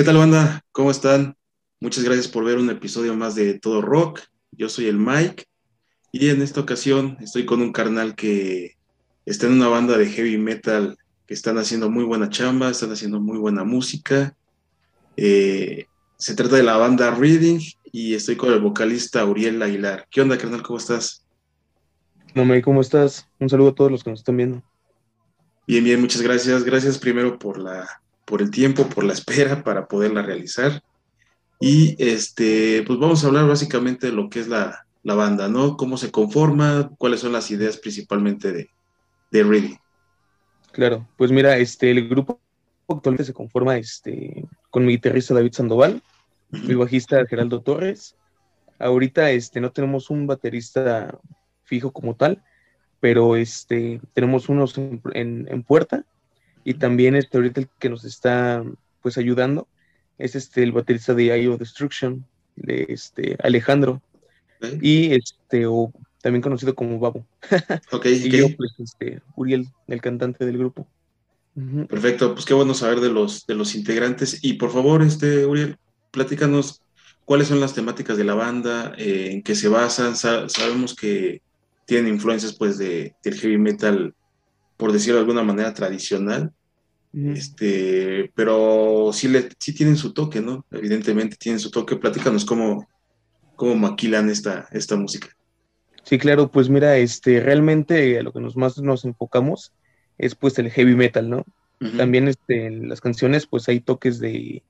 ¿Qué 0.00 0.04
tal, 0.04 0.16
banda? 0.16 0.64
¿Cómo 0.72 0.90
están? 0.90 1.36
Muchas 1.78 2.04
gracias 2.04 2.26
por 2.26 2.42
ver 2.42 2.56
un 2.56 2.70
episodio 2.70 3.14
más 3.14 3.34
de 3.34 3.58
Todo 3.58 3.82
Rock. 3.82 4.20
Yo 4.50 4.70
soy 4.70 4.86
el 4.86 4.96
Mike 4.96 5.44
y 6.10 6.30
en 6.30 6.40
esta 6.40 6.62
ocasión 6.62 7.18
estoy 7.20 7.44
con 7.44 7.60
un 7.60 7.70
carnal 7.70 8.14
que 8.14 8.78
está 9.26 9.46
en 9.46 9.52
una 9.52 9.68
banda 9.68 9.98
de 9.98 10.06
heavy 10.06 10.38
metal 10.38 10.96
que 11.26 11.34
están 11.34 11.58
haciendo 11.58 11.90
muy 11.90 12.04
buena 12.04 12.30
chamba, 12.30 12.70
están 12.70 12.92
haciendo 12.92 13.20
muy 13.20 13.36
buena 13.36 13.62
música. 13.62 14.34
Eh, 15.18 15.84
se 16.16 16.34
trata 16.34 16.56
de 16.56 16.62
la 16.62 16.78
banda 16.78 17.10
Reading 17.10 17.60
y 17.92 18.14
estoy 18.14 18.36
con 18.36 18.54
el 18.54 18.60
vocalista 18.60 19.26
Uriel 19.26 19.60
Aguilar. 19.60 20.06
¿Qué 20.10 20.22
onda, 20.22 20.38
carnal? 20.38 20.62
¿Cómo 20.62 20.78
estás? 20.78 21.26
No, 22.34 22.46
Mike, 22.46 22.62
¿cómo 22.62 22.80
estás? 22.80 23.28
Un 23.38 23.50
saludo 23.50 23.68
a 23.68 23.74
todos 23.74 23.90
los 23.90 24.02
que 24.02 24.08
nos 24.08 24.20
están 24.20 24.38
viendo. 24.38 24.62
Bien, 25.66 25.84
bien, 25.84 26.00
muchas 26.00 26.22
gracias. 26.22 26.64
Gracias 26.64 26.96
primero 26.96 27.38
por 27.38 27.58
la 27.58 28.00
por 28.30 28.40
el 28.42 28.52
tiempo, 28.52 28.86
por 28.86 29.02
la 29.02 29.12
espera 29.12 29.62
para 29.64 29.88
poderla 29.88 30.22
realizar. 30.22 30.82
Y 31.58 31.96
este, 32.02 32.82
pues 32.86 32.98
vamos 32.98 33.22
a 33.22 33.26
hablar 33.26 33.46
básicamente 33.46 34.06
de 34.06 34.12
lo 34.12 34.30
que 34.30 34.40
es 34.40 34.48
la, 34.48 34.86
banda, 35.02 35.48
¿no? 35.48 35.76
Cómo 35.76 35.98
se 35.98 36.10
conforma, 36.10 36.90
cuáles 36.96 37.20
son 37.20 37.32
las 37.32 37.50
ideas 37.50 37.76
principalmente 37.76 38.52
de, 38.52 38.70
de 39.32 39.42
Ready. 39.42 39.76
Claro, 40.72 41.06
pues 41.18 41.32
mira, 41.32 41.58
este, 41.58 41.90
el 41.90 42.08
grupo 42.08 42.40
actualmente 42.88 43.24
se 43.24 43.34
conforma 43.34 43.76
este, 43.76 44.44
con 44.70 44.86
mi 44.86 44.92
guitarrista 44.92 45.34
David 45.34 45.52
Sandoval, 45.52 46.02
mi 46.50 46.74
bajista 46.74 47.26
Geraldo 47.26 47.60
Torres. 47.60 48.16
Ahorita 48.78 49.30
este, 49.32 49.60
no 49.60 49.72
tenemos 49.72 50.08
un 50.08 50.26
baterista 50.26 51.18
fijo 51.64 51.92
como 51.92 52.14
tal, 52.14 52.42
pero 53.00 53.36
este, 53.36 54.00
tenemos 54.14 54.48
unos 54.48 54.78
en, 54.78 55.00
en 55.14 55.62
puerta 55.62 56.06
y 56.64 56.74
también 56.74 57.16
este, 57.16 57.38
ahorita 57.38 57.60
el 57.60 57.68
que 57.78 57.88
nos 57.88 58.04
está 58.04 58.64
pues 59.02 59.18
ayudando 59.18 59.68
es 60.18 60.34
este 60.34 60.62
el 60.62 60.72
baterista 60.72 61.14
de 61.14 61.36
IO 61.38 61.56
Destruction, 61.56 62.24
de 62.56 62.86
este 62.88 63.36
Alejandro. 63.42 64.02
Y 64.82 65.14
este, 65.14 65.66
o 65.66 65.90
también 66.20 66.42
conocido 66.42 66.74
como 66.74 66.98
Babo. 66.98 67.26
Ok, 67.92 68.06
y 68.06 68.30
yo, 68.30 68.54
pues, 68.56 68.72
este, 68.78 69.22
Uriel, 69.36 69.68
el 69.88 70.00
cantante 70.02 70.44
del 70.44 70.58
grupo. 70.58 70.86
Perfecto, 71.88 72.34
pues 72.34 72.44
qué 72.44 72.54
bueno 72.54 72.74
saber 72.74 73.00
de 73.00 73.10
los, 73.10 73.46
de 73.46 73.54
los 73.54 73.74
integrantes. 73.74 74.42
Y 74.42 74.54
por 74.54 74.70
favor, 74.70 75.02
este, 75.02 75.46
Uriel, 75.46 75.78
platícanos 76.10 76.82
cuáles 77.24 77.48
son 77.48 77.60
las 77.60 77.74
temáticas 77.74 78.16
de 78.16 78.24
la 78.24 78.34
banda, 78.34 78.92
eh, 78.98 79.30
en 79.32 79.42
qué 79.42 79.54
se 79.54 79.68
basan. 79.68 80.14
sabemos 80.16 80.94
que 80.94 81.42
tienen 81.86 82.14
influencias 82.14 82.54
pues 82.54 82.78
de, 82.78 83.14
del 83.22 83.34
heavy 83.34 83.58
metal 83.58 84.14
por 84.80 84.92
decirlo 84.92 85.16
de 85.16 85.20
alguna 85.20 85.44
manera, 85.44 85.74
tradicional. 85.74 86.52
Este, 87.12 88.30
pero 88.34 89.10
sí, 89.12 89.28
le, 89.28 89.50
sí 89.58 89.74
tienen 89.74 89.96
su 89.96 90.14
toque, 90.14 90.40
¿no? 90.40 90.64
Evidentemente 90.70 91.36
tienen 91.36 91.60
su 91.60 91.70
toque. 91.70 91.96
Platícanos 91.96 92.46
cómo, 92.46 92.88
cómo 93.56 93.74
maquilan 93.76 94.30
esta, 94.30 94.68
esta 94.72 94.96
música. 94.96 95.28
Sí, 96.02 96.18
claro, 96.18 96.50
pues 96.50 96.70
mira, 96.70 96.96
este, 96.96 97.40
realmente 97.40 98.18
a 98.18 98.22
lo 98.22 98.32
que 98.32 98.40
nos 98.40 98.56
más 98.56 98.78
nos 98.78 99.04
enfocamos 99.04 99.72
es 100.16 100.34
pues 100.34 100.58
el 100.58 100.70
heavy 100.70 100.94
metal, 100.96 101.28
¿no? 101.28 101.44
También 101.96 102.28
este, 102.28 102.66
en 102.66 102.90
las 102.90 103.00
canciones 103.00 103.46
pues 103.46 103.66
hay 103.68 103.80
toques 103.80 104.18
de, 104.18 104.62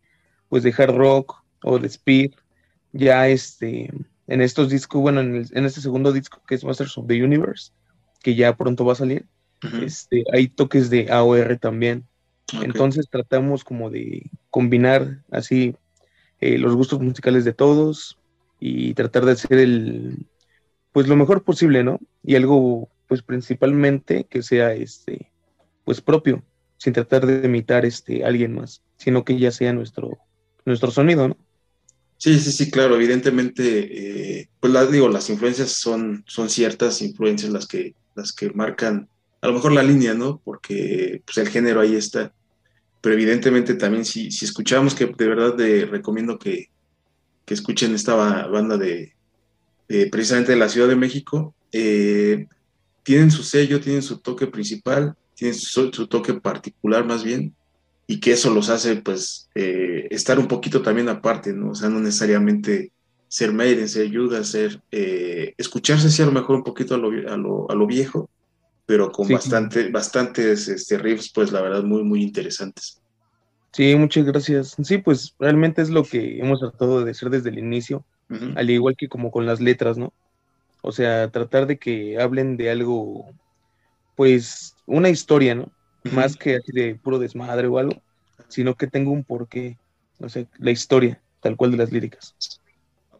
pues 0.48 0.62
de 0.62 0.74
hard 0.76 0.94
rock 0.94 1.42
o 1.62 1.78
de 1.78 1.88
speed. 1.88 2.32
Ya 2.92 3.28
este, 3.28 3.90
en 4.26 4.40
estos 4.40 4.70
discos, 4.70 5.02
bueno, 5.02 5.20
en, 5.20 5.44
en 5.50 5.64
este 5.64 5.80
segundo 5.80 6.12
disco 6.12 6.40
que 6.46 6.54
es 6.54 6.64
Masters 6.64 6.96
of 6.98 7.06
the 7.06 7.22
Universe, 7.22 7.72
que 8.22 8.34
ya 8.34 8.56
pronto 8.56 8.84
va 8.84 8.92
a 8.92 8.96
salir, 8.96 9.26
este, 9.82 10.24
hay 10.32 10.48
toques 10.48 10.90
de 10.90 11.10
AOR 11.10 11.58
también. 11.58 12.04
Entonces 12.62 13.08
tratamos 13.08 13.62
como 13.62 13.90
de 13.90 14.28
combinar 14.50 15.22
así 15.30 15.76
eh, 16.40 16.58
los 16.58 16.74
gustos 16.74 17.00
musicales 17.00 17.44
de 17.44 17.52
todos 17.52 18.18
y 18.58 18.94
tratar 18.94 19.24
de 19.24 19.32
hacer 19.32 19.58
el, 19.58 20.26
pues 20.92 21.06
lo 21.06 21.16
mejor 21.16 21.44
posible, 21.44 21.84
¿no? 21.84 22.00
Y 22.22 22.34
algo, 22.34 22.88
pues 23.06 23.22
principalmente 23.22 24.26
que 24.28 24.42
sea, 24.42 24.74
este, 24.74 25.30
pues 25.84 26.00
propio, 26.00 26.42
sin 26.76 26.92
tratar 26.92 27.26
de 27.26 27.46
imitar, 27.46 27.84
este, 27.84 28.24
a 28.24 28.28
alguien 28.28 28.54
más, 28.54 28.82
sino 28.96 29.24
que 29.24 29.38
ya 29.38 29.50
sea 29.50 29.72
nuestro, 29.72 30.18
nuestro 30.64 30.90
sonido, 30.90 31.28
¿no? 31.28 31.36
Sí, 32.16 32.38
sí, 32.38 32.52
sí, 32.52 32.70
claro, 32.70 32.96
evidentemente, 32.96 34.40
eh, 34.40 34.50
pues 34.60 34.72
las, 34.72 34.92
digo, 34.92 35.08
las 35.08 35.30
influencias 35.30 35.70
son, 35.70 36.22
son 36.26 36.50
ciertas 36.50 37.00
influencias 37.00 37.50
las 37.50 37.66
que, 37.66 37.94
las 38.14 38.32
que 38.32 38.50
marcan 38.50 39.08
a 39.40 39.48
lo 39.48 39.54
mejor 39.54 39.72
la 39.72 39.82
línea, 39.82 40.14
¿no? 40.14 40.40
Porque 40.44 41.22
pues, 41.24 41.38
el 41.38 41.48
género 41.48 41.80
ahí 41.80 41.94
está. 41.94 42.32
Pero 43.00 43.14
evidentemente 43.14 43.74
también 43.74 44.04
si, 44.04 44.30
si 44.30 44.44
escuchamos, 44.44 44.94
que 44.94 45.06
de 45.06 45.28
verdad 45.28 45.54
de, 45.54 45.86
recomiendo 45.86 46.38
que, 46.38 46.70
que, 47.46 47.54
escuchen 47.54 47.94
esta 47.94 48.14
banda 48.14 48.76
de, 48.76 49.14
precisamente 50.10 50.52
de 50.52 50.58
la 50.58 50.68
Ciudad 50.68 50.88
de 50.88 50.96
México, 50.96 51.54
eh, 51.72 52.46
tienen 53.02 53.30
su 53.30 53.42
sello, 53.42 53.80
tienen 53.80 54.02
su 54.02 54.18
toque 54.18 54.46
principal, 54.46 55.16
tienen 55.34 55.54
su, 55.58 55.90
toque 55.90 56.34
particular 56.34 57.06
más 57.06 57.24
bien, 57.24 57.54
y 58.06 58.20
que 58.20 58.32
eso 58.32 58.52
los 58.52 58.68
hace 58.68 58.96
pues 58.96 59.48
eh, 59.54 60.06
estar 60.10 60.38
un 60.38 60.48
poquito 60.48 60.82
también 60.82 61.08
aparte, 61.08 61.54
¿no? 61.54 61.70
O 61.70 61.74
sea, 61.74 61.88
no 61.88 62.00
necesariamente 62.00 62.92
ser 63.28 63.52
Maiden, 63.52 63.88
ser 63.88 64.14
Judas, 64.14 64.48
ser, 64.48 64.82
eh, 64.90 65.54
escucharse 65.56 66.08
así 66.08 66.20
a 66.20 66.26
lo 66.26 66.32
mejor 66.32 66.56
un 66.56 66.64
poquito 66.64 66.94
a 66.94 66.98
lo, 66.98 67.08
a 67.08 67.36
lo, 67.36 67.70
a 67.70 67.74
lo 67.74 67.86
viejo, 67.86 68.28
pero 68.90 69.12
con 69.12 69.28
bastante, 69.28 69.88
bastantes 69.88 70.66
este, 70.66 70.98
riffs, 70.98 71.30
pues 71.32 71.52
la 71.52 71.62
verdad, 71.62 71.84
muy, 71.84 72.02
muy 72.02 72.24
interesantes. 72.24 73.00
Sí, 73.70 73.94
muchas 73.94 74.24
gracias. 74.24 74.74
Sí, 74.82 74.98
pues 74.98 75.32
realmente 75.38 75.80
es 75.80 75.90
lo 75.90 76.02
que 76.02 76.40
hemos 76.40 76.58
tratado 76.58 77.04
de 77.04 77.12
hacer 77.12 77.30
desde 77.30 77.50
el 77.50 77.60
inicio, 77.60 78.04
al 78.56 78.68
igual 78.68 78.96
que 78.98 79.06
como 79.06 79.30
con 79.30 79.46
las 79.46 79.60
letras, 79.60 79.96
¿no? 79.96 80.12
O 80.82 80.90
sea, 80.90 81.30
tratar 81.30 81.68
de 81.68 81.78
que 81.78 82.20
hablen 82.20 82.56
de 82.56 82.72
algo, 82.72 83.30
pues, 84.16 84.74
una 84.86 85.08
historia, 85.08 85.54
¿no? 85.54 85.70
Más 86.10 86.36
que 86.36 86.56
así 86.56 86.72
de 86.72 86.96
puro 86.96 87.20
desmadre 87.20 87.68
o 87.68 87.78
algo, 87.78 88.02
sino 88.48 88.74
que 88.74 88.88
tenga 88.88 89.10
un 89.12 89.22
porqué, 89.22 89.78
no 90.18 90.28
sé, 90.28 90.48
la 90.58 90.72
historia, 90.72 91.22
tal 91.40 91.56
cual 91.56 91.70
de 91.70 91.76
las 91.76 91.92
líricas. 91.92 92.34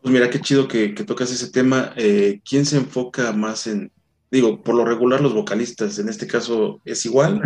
Pues 0.03 0.13
mira, 0.13 0.29
qué 0.31 0.41
chido 0.41 0.67
que, 0.67 0.89
tocas 0.89 1.31
ese 1.31 1.49
tema. 1.49 1.93
Eh, 1.95 2.41
¿Quién 2.45 2.67
se 2.67 2.77
enfoca 2.77 3.31
más 3.31 3.69
en, 3.69 3.93
Digo, 4.31 4.63
por 4.63 4.75
lo 4.75 4.85
regular 4.85 5.21
los 5.21 5.35
vocalistas, 5.35 5.99
en 5.99 6.09
este 6.09 6.27
caso, 6.27 6.81
¿es 6.85 7.05
igual? 7.05 7.43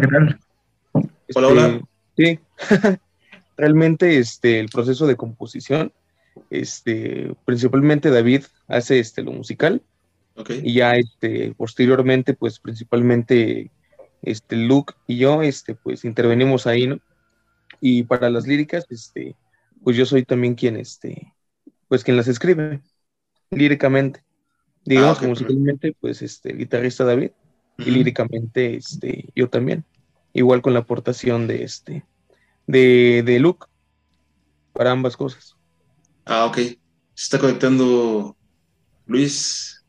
hola, 1.34 1.48
hola. 1.48 1.80
Este, 2.16 2.38
sí, 2.38 2.40
realmente 3.56 4.18
este, 4.18 4.60
el 4.60 4.68
proceso 4.68 5.06
de 5.06 5.16
composición, 5.16 5.92
este, 6.50 7.34
principalmente 7.44 8.10
David 8.10 8.44
hace 8.68 8.98
este, 8.98 9.22
lo 9.22 9.32
musical, 9.32 9.82
y 10.62 10.74
ya 10.74 10.96
este, 10.96 11.54
posteriormente, 11.56 12.34
pues 12.34 12.58
principalmente 12.58 13.70
este, 14.22 14.56
Luke 14.56 14.94
y 15.06 15.18
yo, 15.18 15.42
este, 15.42 15.74
pues 15.74 16.04
intervenimos 16.04 16.66
ahí, 16.66 16.88
¿no? 16.88 16.98
Y 17.80 18.02
para 18.02 18.30
las 18.30 18.46
líricas, 18.46 18.84
este, 18.90 19.36
pues 19.82 19.96
yo 19.96 20.04
soy 20.06 20.24
también 20.24 20.54
quien, 20.54 20.76
este, 20.76 21.32
pues 21.88 22.02
quien 22.02 22.16
las 22.16 22.26
escribe 22.26 22.80
líricamente. 23.50 24.23
Digamos 24.84 25.18
ah, 25.18 25.20
que 25.20 25.26
musicalmente, 25.28 25.96
pues, 25.98 26.22
este, 26.22 26.52
guitarrista 26.52 27.04
David, 27.04 27.30
y 27.78 27.90
líricamente, 27.90 28.76
este, 28.76 29.30
yo 29.34 29.48
también. 29.48 29.84
Igual 30.32 30.62
con 30.62 30.74
la 30.74 30.80
aportación 30.80 31.46
de 31.46 31.62
este, 31.62 32.04
de, 32.66 33.22
de 33.24 33.38
Luke, 33.38 33.66
para 34.72 34.90
ambas 34.90 35.16
cosas. 35.16 35.56
Ah, 36.24 36.44
ok. 36.46 36.56
Se 36.56 36.76
está 37.14 37.38
conectando 37.38 38.36
Luis. 39.06 39.84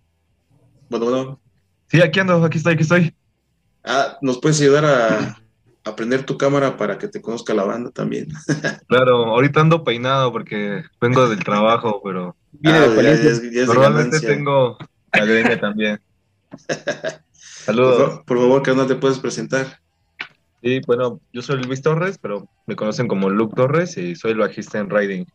Bueno, 0.89 1.05
bueno. 1.05 1.41
Sí, 1.87 2.01
aquí 2.01 2.19
ando, 2.19 2.43
aquí 2.43 2.57
estoy, 2.57 2.73
aquí 2.73 2.83
estoy. 2.83 3.15
Ah, 3.83 4.17
¿nos 4.21 4.39
puedes 4.39 4.61
ayudar 4.61 4.85
a, 4.85 5.37
a 5.83 5.95
prender 5.95 6.23
tu 6.25 6.37
cámara 6.37 6.77
para 6.77 6.97
que 6.97 7.07
te 7.07 7.21
conozca 7.21 7.53
la 7.53 7.63
banda 7.63 7.89
también? 7.89 8.27
claro, 8.87 9.25
ahorita 9.25 9.61
ando 9.61 9.83
peinado 9.83 10.31
porque 10.31 10.83
vengo 11.01 11.27
del 11.27 11.43
trabajo, 11.43 12.01
pero 12.03 12.35
Ah, 12.63 12.87
Normalmente 13.65 14.19
tengo 14.19 14.77
la 15.17 15.59
también. 15.59 15.99
Saludos. 17.31 18.21
Por, 18.25 18.37
favor, 18.37 18.61
que 18.61 18.73
no 18.73 18.85
te 18.85 18.95
puedes 18.95 19.19
presentar. 19.19 19.79
Sí, 20.61 20.81
bueno, 20.85 21.19
yo 21.33 21.41
soy 21.41 21.61
Luis 21.63 21.81
Torres, 21.81 22.17
pero 22.19 22.47
me 22.65 22.75
conocen 22.75 23.07
como 23.07 23.29
Luke 23.29 23.55
Torres 23.55 23.97
y 23.97 24.15
soy 24.15 24.31
el 24.31 24.39
bajista 24.39 24.79
en 24.79 24.89
Riding. 24.89 25.25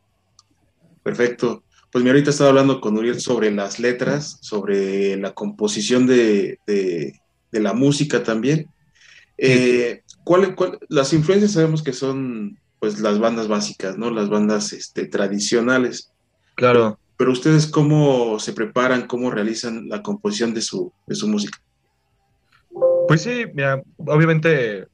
Perfecto. 1.02 1.62
Pues 1.92 2.04
mi 2.04 2.10
ahorita 2.10 2.30
estaba 2.30 2.50
hablando 2.50 2.80
con 2.80 2.96
Uriel 2.96 3.20
sobre 3.20 3.50
las 3.50 3.80
letras, 3.80 4.38
sobre 4.42 5.16
la 5.16 5.32
composición 5.32 6.06
de, 6.06 6.58
la 7.50 7.72
música 7.72 8.22
también. 8.22 8.68
Eh, 9.36 10.02
las 10.88 11.12
influencias 11.12 11.52
sabemos 11.52 11.82
que 11.82 11.92
son 11.92 12.58
pues 12.78 13.00
las 13.00 13.18
bandas 13.18 13.48
básicas, 13.48 13.98
¿no? 13.98 14.10
Las 14.10 14.28
bandas 14.28 14.72
este, 14.72 15.06
tradicionales. 15.06 16.10
Claro. 16.54 16.98
Pero 17.20 17.32
ustedes 17.32 17.66
cómo 17.66 18.38
se 18.38 18.54
preparan, 18.54 19.06
cómo 19.06 19.30
realizan 19.30 19.90
la 19.90 20.02
composición 20.02 20.54
de 20.54 20.62
su, 20.62 20.90
de 21.06 21.14
su 21.14 21.28
música. 21.28 21.60
Pues 23.08 23.20
sí, 23.20 23.44
mira, 23.52 23.82
obviamente 23.98 24.88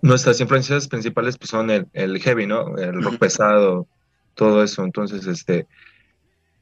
nuestras 0.00 0.40
influencias 0.40 0.88
principales 0.88 1.36
pues, 1.36 1.50
son 1.50 1.68
el, 1.68 2.18
heavy, 2.18 2.46
¿no? 2.46 2.78
El 2.78 3.02
rock 3.02 3.18
pesado, 3.18 3.86
todo 4.34 4.64
eso. 4.64 4.82
Entonces, 4.84 5.26
este, 5.26 5.66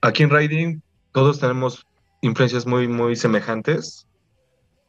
aquí 0.00 0.25
en 0.25 0.31
Riding 0.31 0.82
todos 1.12 1.38
tenemos 1.38 1.87
influencias 2.22 2.67
muy, 2.67 2.88
muy 2.88 3.14
semejantes. 3.14 4.05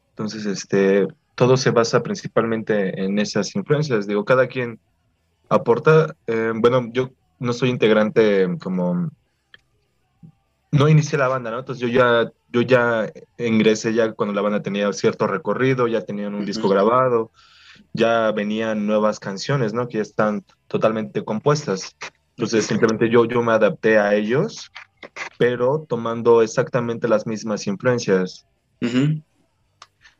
Entonces, 0.09 0.47
este, 0.47 1.05
todo 1.35 1.55
se 1.55 1.69
basa 1.69 2.01
principalmente 2.01 2.99
en 2.99 3.19
esas 3.19 3.55
influencias. 3.55 4.07
Digo, 4.07 4.25
cada 4.25 4.47
quien 4.47 4.79
aporta. 5.49 6.15
Eh, 6.25 6.51
bueno, 6.55 6.89
yo 6.91 7.11
no 7.41 7.53
soy 7.53 7.69
integrante 7.69 8.47
como 8.61 9.09
no 10.71 10.87
inicié 10.87 11.17
la 11.17 11.27
banda, 11.27 11.51
¿no? 11.51 11.59
Entonces 11.59 11.81
yo 11.81 11.87
ya, 11.89 12.31
yo 12.49 12.61
ya 12.61 13.11
ingresé 13.37 13.93
ya 13.93 14.13
cuando 14.13 14.33
la 14.33 14.41
banda 14.41 14.61
tenía 14.61 14.91
cierto 14.93 15.27
recorrido, 15.27 15.87
ya 15.87 16.01
tenían 16.01 16.33
un 16.35 16.45
disco 16.45 16.69
grabado, 16.69 17.31
ya 17.93 18.31
venían 18.31 18.85
nuevas 18.85 19.19
canciones, 19.19 19.73
¿no? 19.73 19.87
Que 19.87 19.97
ya 19.97 20.03
están 20.03 20.45
totalmente 20.67 21.25
compuestas. 21.25 21.95
Entonces 22.37 22.65
simplemente 22.65 23.09
yo, 23.09 23.25
yo 23.25 23.41
me 23.41 23.51
adapté 23.51 23.97
a 23.97 24.15
ellos, 24.15 24.71
pero 25.37 25.85
tomando 25.89 26.41
exactamente 26.41 27.07
las 27.07 27.25
mismas 27.25 27.65
influencias. 27.67 28.45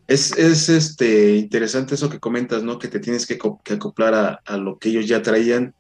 Es, 0.08 0.36
es, 0.38 0.70
este, 0.70 1.38
interesante 1.38 1.96
eso 1.96 2.10
que 2.10 2.20
comentas, 2.20 2.64
¿no? 2.64 2.80
Que 2.80 2.90
te 2.90 3.00
tienes 3.00 3.26
que, 3.26 3.40
acoplar 3.74 4.14
a, 4.16 4.42
a, 4.44 4.58
lo 4.58 4.78
que 4.80 4.90
ellos 4.90 5.08
ya 5.08 5.22
traían 5.22 5.74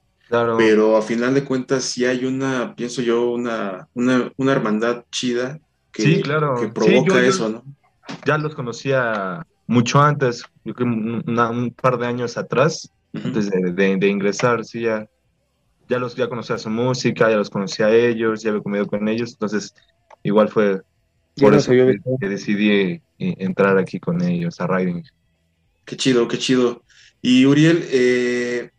pero 0.57 0.97
a 0.97 1.01
final 1.01 1.33
de 1.33 1.43
cuentas 1.43 1.83
sí 1.83 2.05
hay 2.05 2.25
una, 2.25 2.73
pienso 2.75 3.01
yo, 3.01 3.31
una, 3.31 3.87
una, 3.93 4.51
hermandad 4.51 5.03
chida 5.11 5.59
que, 5.91 6.21
que 6.21 6.67
provoca 6.73 7.23
eso, 7.23 7.49
¿no? 7.49 7.63
Ya 8.25 8.37
los 8.37 8.55
conocía 8.55 9.45
mucho 9.67 10.01
antes, 10.01 10.43
yo 10.63 10.73
creo 10.73 10.87
un 10.87 11.75
par 11.79 11.97
de 11.97 12.07
años 12.07 12.37
atrás, 12.37 12.89
antes 13.13 13.49
de, 13.49 14.07
ingresar, 14.07 14.63
sí, 14.63 14.81
ya, 14.81 15.07
ya 15.89 15.99
los 15.99 16.15
ya 16.15 16.29
conocía 16.29 16.57
su 16.57 16.69
música, 16.69 17.29
ya 17.29 17.35
los 17.35 17.49
conocía 17.49 17.87
a 17.87 17.93
ellos, 17.93 18.41
ya 18.41 18.51
había 18.51 18.63
comido 18.63 18.87
con 18.87 19.07
ellos, 19.07 19.33
entonces 19.33 19.73
igual 20.23 20.49
fue 20.49 20.81
por 21.39 21.53
eso 21.53 21.71
que, 21.71 22.27
decidí 22.27 22.71
eh, 22.71 23.01
entrar 23.17 23.77
aquí 23.77 23.99
con 23.99 24.21
ellos, 24.21 24.59
a 24.61 24.67
Riding. 24.67 25.03
Qué 25.85 25.97
chido, 25.97 26.27
qué 26.27 26.37
chido. 26.37 26.83
Y 27.21 27.45
Uriel, 27.45 27.85
eh, 27.91 28.71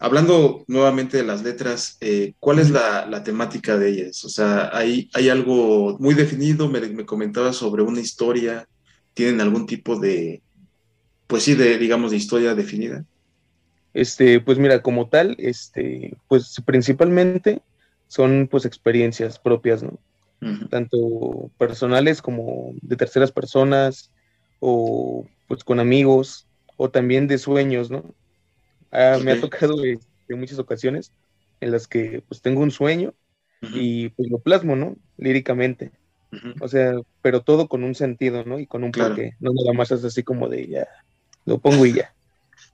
Hablando 0.00 0.64
nuevamente 0.68 1.16
de 1.16 1.24
las 1.24 1.42
letras, 1.42 1.96
eh, 2.00 2.34
¿cuál 2.38 2.60
es 2.60 2.70
la, 2.70 3.22
temática 3.24 3.76
de 3.76 3.90
ellas? 3.90 4.24
O 4.24 4.28
sea, 4.28 4.70
¿hay, 4.72 5.10
hay 5.12 5.28
algo 5.28 5.98
muy 5.98 6.14
definido? 6.14 6.68
Me, 6.68 6.80
me 6.80 7.04
comentabas 7.04 7.56
sobre 7.56 7.82
una 7.82 8.00
historia. 8.00 8.68
¿Tienen 9.14 9.40
algún 9.40 9.66
tipo 9.66 9.98
de, 9.98 10.40
pues 11.26 11.42
sí, 11.42 11.54
de, 11.54 11.78
digamos, 11.78 12.12
de 12.12 12.16
historia 12.16 12.54
definida? 12.54 13.04
Este, 13.92 14.40
pues 14.40 14.58
mira, 14.58 14.82
como 14.82 15.08
tal, 15.08 15.34
este, 15.38 16.16
pues 16.28 16.62
principalmente 16.64 17.62
son 18.06 18.48
pues 18.50 18.64
experiencias 18.64 19.38
propias, 19.38 19.82
¿no? 19.82 19.98
Tanto 20.70 21.50
personales 21.58 22.22
como 22.22 22.72
de 22.80 22.94
terceras 22.94 23.32
personas, 23.32 24.12
o 24.60 25.26
pues 25.48 25.64
con 25.64 25.80
amigos, 25.80 26.46
o 26.76 26.90
también 26.90 27.26
de 27.26 27.38
sueños, 27.38 27.90
¿no? 27.90 28.14
Ah, 28.90 29.18
me 29.22 29.32
ha 29.32 29.40
tocado 29.40 29.84
en 29.84 30.00
muchas 30.38 30.58
ocasiones 30.58 31.12
en 31.60 31.72
las 31.72 31.86
que 31.86 32.22
pues 32.28 32.40
tengo 32.40 32.60
un 32.60 32.70
sueño 32.70 33.14
y 33.60 34.10
pues 34.10 34.30
lo 34.30 34.38
plasmo, 34.38 34.76
¿no? 34.76 34.96
Líricamente. 35.16 35.90
O 36.60 36.68
sea, 36.68 36.94
pero 37.22 37.42
todo 37.42 37.68
con 37.68 37.84
un 37.84 37.94
sentido, 37.94 38.44
¿no? 38.44 38.58
Y 38.58 38.66
con 38.66 38.84
un 38.84 38.92
porqué. 38.92 39.32
No 39.40 39.52
nada 39.52 39.72
más 39.72 39.90
es 39.90 40.04
así 40.04 40.22
como 40.22 40.48
de 40.48 40.66
ya, 40.66 40.86
lo 41.44 41.58
pongo 41.58 41.86
y 41.86 41.94
ya. 41.94 42.14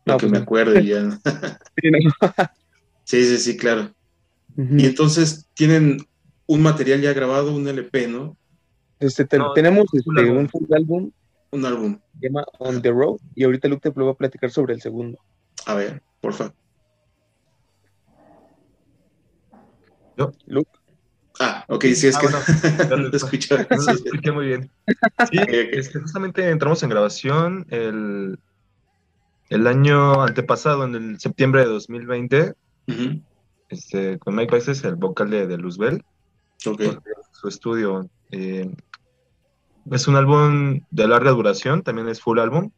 No, 0.04 0.16
que 0.16 0.26
pues 0.26 0.32
me 0.32 0.38
acuerdo 0.38 0.78
y 0.78 0.86
ya. 0.88 1.18
sí, 3.04 3.24
sí, 3.24 3.38
sí, 3.38 3.56
claro. 3.56 3.90
Y 4.56 4.86
entonces 4.86 5.48
tienen 5.54 5.98
un 6.46 6.62
material 6.62 7.00
ya 7.00 7.12
grabado, 7.12 7.54
un 7.54 7.66
LP, 7.66 8.08
¿no? 8.08 8.36
Este, 9.00 9.24
tenemos 9.54 9.86
este, 9.92 10.08
un, 10.08 10.18
álbum. 10.18 11.10
Un 11.50 11.64
álbum. 11.64 11.98
Se 12.20 12.28
llama 12.28 12.44
On 12.58 12.80
the 12.80 12.90
Road 12.90 13.18
y 13.34 13.44
ahorita 13.44 13.68
Luke 13.68 13.90
te 13.90 14.00
va 14.00 14.12
a 14.12 14.14
platicar 14.14 14.50
sobre 14.50 14.74
el 14.74 14.80
segundo. 14.80 15.18
A 15.66 15.74
ver, 15.74 16.02
porfa. 16.20 16.52
¿Yo? 20.16 20.32
Luke. 20.46 20.70
Ah, 21.40 21.64
ok, 21.68 21.84
sí, 21.94 22.06
es 22.06 22.16
ah, 22.16 22.20
que 22.20 22.86
no, 22.88 22.96
lo 22.96 23.16
escuché. 23.16 23.56
No 23.56 23.76
lo 23.76 23.92
escuché 23.92 24.32
muy 24.32 24.46
bien. 24.46 24.70
Sí, 25.30 25.38
este, 25.48 26.00
justamente 26.00 26.48
entramos 26.48 26.82
en 26.82 26.90
grabación 26.90 27.66
el, 27.70 28.38
el 29.48 29.66
año 29.66 30.22
antepasado, 30.22 30.84
en 30.84 30.94
el 30.94 31.20
septiembre 31.20 31.62
de 31.62 31.68
2020, 31.68 32.54
este, 33.68 34.18
con 34.20 34.36
Mike 34.36 34.54
Vices, 34.54 34.84
el 34.84 34.94
vocal 34.94 35.30
de, 35.30 35.46
de 35.46 35.58
Luzbel. 35.58 36.04
Okay. 36.64 36.96
Su 37.32 37.48
estudio. 37.48 38.08
Eh, 38.30 38.70
es 39.90 40.08
un 40.08 40.16
álbum 40.16 40.80
de 40.90 41.08
larga 41.08 41.32
duración, 41.32 41.82
también 41.82 42.08
es 42.08 42.20
full 42.20 42.38
álbum. 42.38 42.70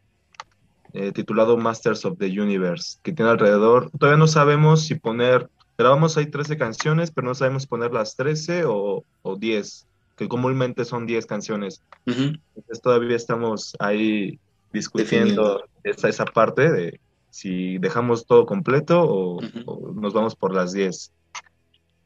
Eh, 0.98 1.12
titulado 1.12 1.58
Masters 1.58 2.06
of 2.06 2.16
the 2.16 2.25
Universe, 2.25 2.98
que 3.02 3.12
tiene 3.12 3.31
alrededor, 3.31 3.90
todavía 3.98 4.16
no 4.16 4.26
sabemos 4.26 4.87
si 4.87 4.94
poner, 4.94 5.50
grabamos 5.76 6.16
ahí 6.16 6.25
13 6.25 6.56
canciones, 6.56 7.10
pero 7.10 7.26
no 7.26 7.34
sabemos 7.34 7.66
poner 7.66 7.93
las 7.93 8.16
13 8.16 8.64
o, 8.64 9.04
o 9.20 9.37
10, 9.37 9.87
que 10.16 10.26
comúnmente 10.26 10.87
son 10.87 11.04
10 11.04 11.26
canciones. 11.26 11.82
Entonces 12.06 12.81
todavía 12.82 13.14
estamos 13.14 13.76
ahí 13.78 14.40
discutiendo 14.72 15.64
esa, 15.84 16.08
esa 16.08 16.25
parte 16.25 16.72
de 16.72 16.98
si 17.28 17.76
dejamos 17.76 18.25
todo 18.25 18.46
completo 18.46 19.04
o, 19.06 19.38
nos 19.94 20.14
vamos 20.14 20.34
por 20.34 20.54
las 20.54 20.72
10. 20.72 21.12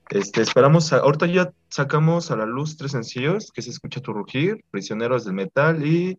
Este, 0.09 0.43
esperamos, 0.43 0.93
ahorita 0.93 1.27
ya 1.27 1.53
sacamos 1.69 2.33
a 2.33 2.37
la 2.37 2.45
luz 2.47 2.77
tres 2.77 2.91
sencillos, 2.91 3.53
que 3.53 3.63
se 3.63 3.71
escucha 3.71 4.01
tu 4.01 4.13
rugir, 4.13 4.65
Prisioneros 4.73 5.25
del 5.25 5.35
Metal 5.35 5.87
y 5.87 6.19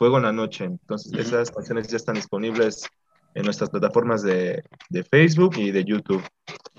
Fuego 0.00 0.16
en 0.16 0.22
la 0.22 0.32
Noche. 0.32 0.64
Entonces, 0.64 1.12
esas 1.12 1.50
canciones 1.50 1.88
ya 1.88 1.98
están 1.98 2.14
disponibles 2.14 2.88
en 3.34 3.44
nuestras 3.44 3.68
plataformas 3.68 4.22
de, 4.22 4.64
Facebook 5.10 5.58
y 5.58 5.72
de 5.72 5.84
YouTube. 5.84 6.22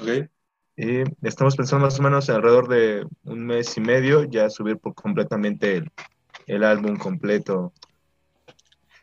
Okay. 0.01 0.27
Y 0.75 1.03
estamos 1.21 1.55
pensando 1.55 1.85
más 1.85 1.99
o 1.99 2.01
menos 2.01 2.31
alrededor 2.31 2.67
de 2.67 3.05
un 3.25 3.45
mes 3.45 3.77
y 3.77 3.79
medio 3.79 4.23
ya 4.23 4.49
subir 4.49 4.79
por 4.79 4.95
completamente 4.95 5.83
el, 6.47 6.63
álbum 6.63 6.97
completo 6.97 7.71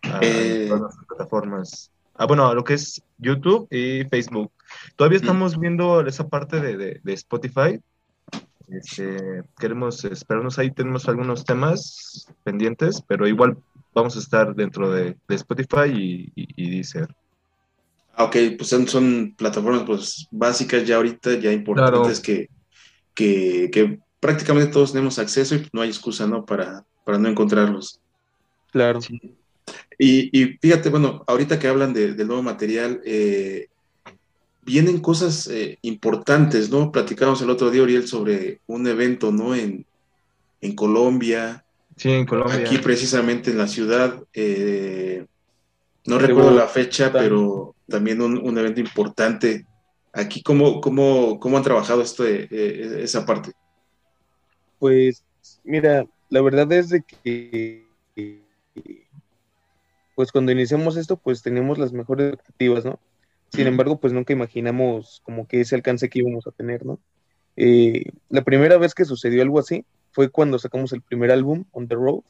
a 0.03 0.19
eh. 0.21 0.67
todas 0.67 0.97
las 0.97 1.07
plataformas. 1.07 1.93
Ah, 2.17 2.27
bueno, 2.27 2.53
lo 2.55 2.65
que 2.65 2.75
es 2.75 3.01
YouTube 3.19 3.69
y 3.71 4.03
Facebook. 4.07 4.51
Todavía 4.97 5.19
estamos 5.19 5.61
viendo 5.61 6.05
esa 6.05 6.27
parte 6.27 6.61
de, 6.61 7.01
de 7.01 7.13
Spotify, 7.13 7.81
este, 8.67 9.45
queremos 9.59 10.05
esperarnos 10.05 10.59
ahí, 10.59 10.73
tenemos 10.73 11.09
algunos 11.09 11.45
temas 11.45 12.27
pendientes, 12.43 13.01
pero 13.07 13.27
igual 13.27 13.57
vamos 13.99 14.17
a 14.17 14.21
estar 14.21 14.55
dentro 14.55 14.91
de, 14.91 15.17
Spotify 15.29 15.91
y, 15.93 16.33
y, 16.35 16.71
Deezer. 16.71 17.09
Ah, 18.15 18.25
ok, 18.25 18.37
pues 18.57 18.69
son, 18.69 19.35
plataformas 19.37 19.83
pues 19.85 20.27
básicas 20.31 20.85
ya 20.87 20.97
ahorita, 20.97 21.39
ya 21.39 21.53
importantes 21.53 22.21
que, 22.21 22.49
que, 23.15 23.99
prácticamente 24.21 24.73
todos 24.73 24.93
tenemos 24.93 25.19
acceso 25.19 25.55
y 25.55 25.69
no 25.73 25.83
hay 25.83 25.89
excusa, 25.89 26.27
¿no? 26.27 26.45
Para, 26.45 26.85
para 27.05 27.19
no 27.19 27.29
encontrarlos. 27.29 28.01
Claro. 28.73 29.01
Y, 29.99 30.43
y, 30.43 30.59
fíjate, 30.61 30.89
bueno, 30.89 31.23
ahorita 31.27 31.59
que 31.59 31.69
hablan 31.69 31.93
de, 31.93 32.15
del 32.15 32.27
nuevo 32.27 32.43
material, 32.43 33.01
eh, 33.05 33.69
vienen 34.63 35.01
cosas 35.01 35.47
eh, 35.49 35.79
importantes, 35.83 36.71
¿no? 36.71 36.93
Platicamos 36.93 37.41
el 37.43 37.51
otro 37.51 37.71
día, 37.71 37.83
Oriel, 37.83 38.07
sobre 38.07 38.61
un 38.67 38.87
evento, 38.87 39.33
¿no? 39.33 39.55
En, 39.55 39.87
en 40.61 40.75
Colombia. 40.75 41.65
Sí, 41.99 42.11
en 42.11 42.27
Colombia. 42.27 42.57
Aquí 42.57 42.79
precisamente 42.79 43.51
en 43.51 43.59
la 43.59 43.67
ciudad. 43.67 44.23
Eh, 44.33 45.27
no 46.07 46.19
recuerdo 46.19 46.53
la 46.53 46.69
fecha, 46.69 47.13
pero 47.13 47.75
también 47.87 48.23
un, 48.23 48.59
evento 48.59 48.81
importante. 48.81 49.67
Aquí, 50.13 50.43
¿cómo, 50.43 50.81
cómo, 50.81 51.39
cómo 51.39 51.57
han 51.57 51.65
trabajado 51.65 52.01
esto, 52.01 52.25
eh, 52.27 53.03
esa 53.03 53.27
parte? 53.27 53.53
Pues, 54.79 55.25
mira, 55.65 56.07
la 56.31 56.41
verdad 56.41 56.73
es 56.73 56.89
de 56.89 57.03
que 57.03 57.89
pues 60.19 60.33
cuando 60.33 60.51
iniciamos 60.51 60.97
esto, 60.97 61.17
pues 61.17 61.43
teníamos 61.43 61.79
las 61.79 61.93
mejores 61.93 62.33
expectativas, 62.33 62.85
¿no? 62.85 62.99
Sin 63.53 63.69
embargo, 63.69 64.01
pues 64.01 64.13
nunca 64.13 64.33
imaginamos 64.33 65.23
como 65.25 65.47
que 65.47 65.61
ese 65.61 65.77
alcance 65.77 66.09
que 66.09 66.19
íbamos 66.19 66.45
a 66.49 66.51
tener, 66.51 66.85
¿no? 66.85 66.99
Eh, 67.55 68.11
la 68.29 68.43
primera 68.43 68.79
vez 68.79 68.95
que 68.95 69.05
sucedió 69.05 69.43
algo 69.43 69.61
así 69.61 69.85
fue 70.19 70.31
cuando 70.31 70.59
sacamos 70.59 70.93
el 70.93 71.01
primer 71.01 71.31
álbum, 71.31 71.63
On 71.71 71.87
the 71.87 71.95
Road, 71.95 72.23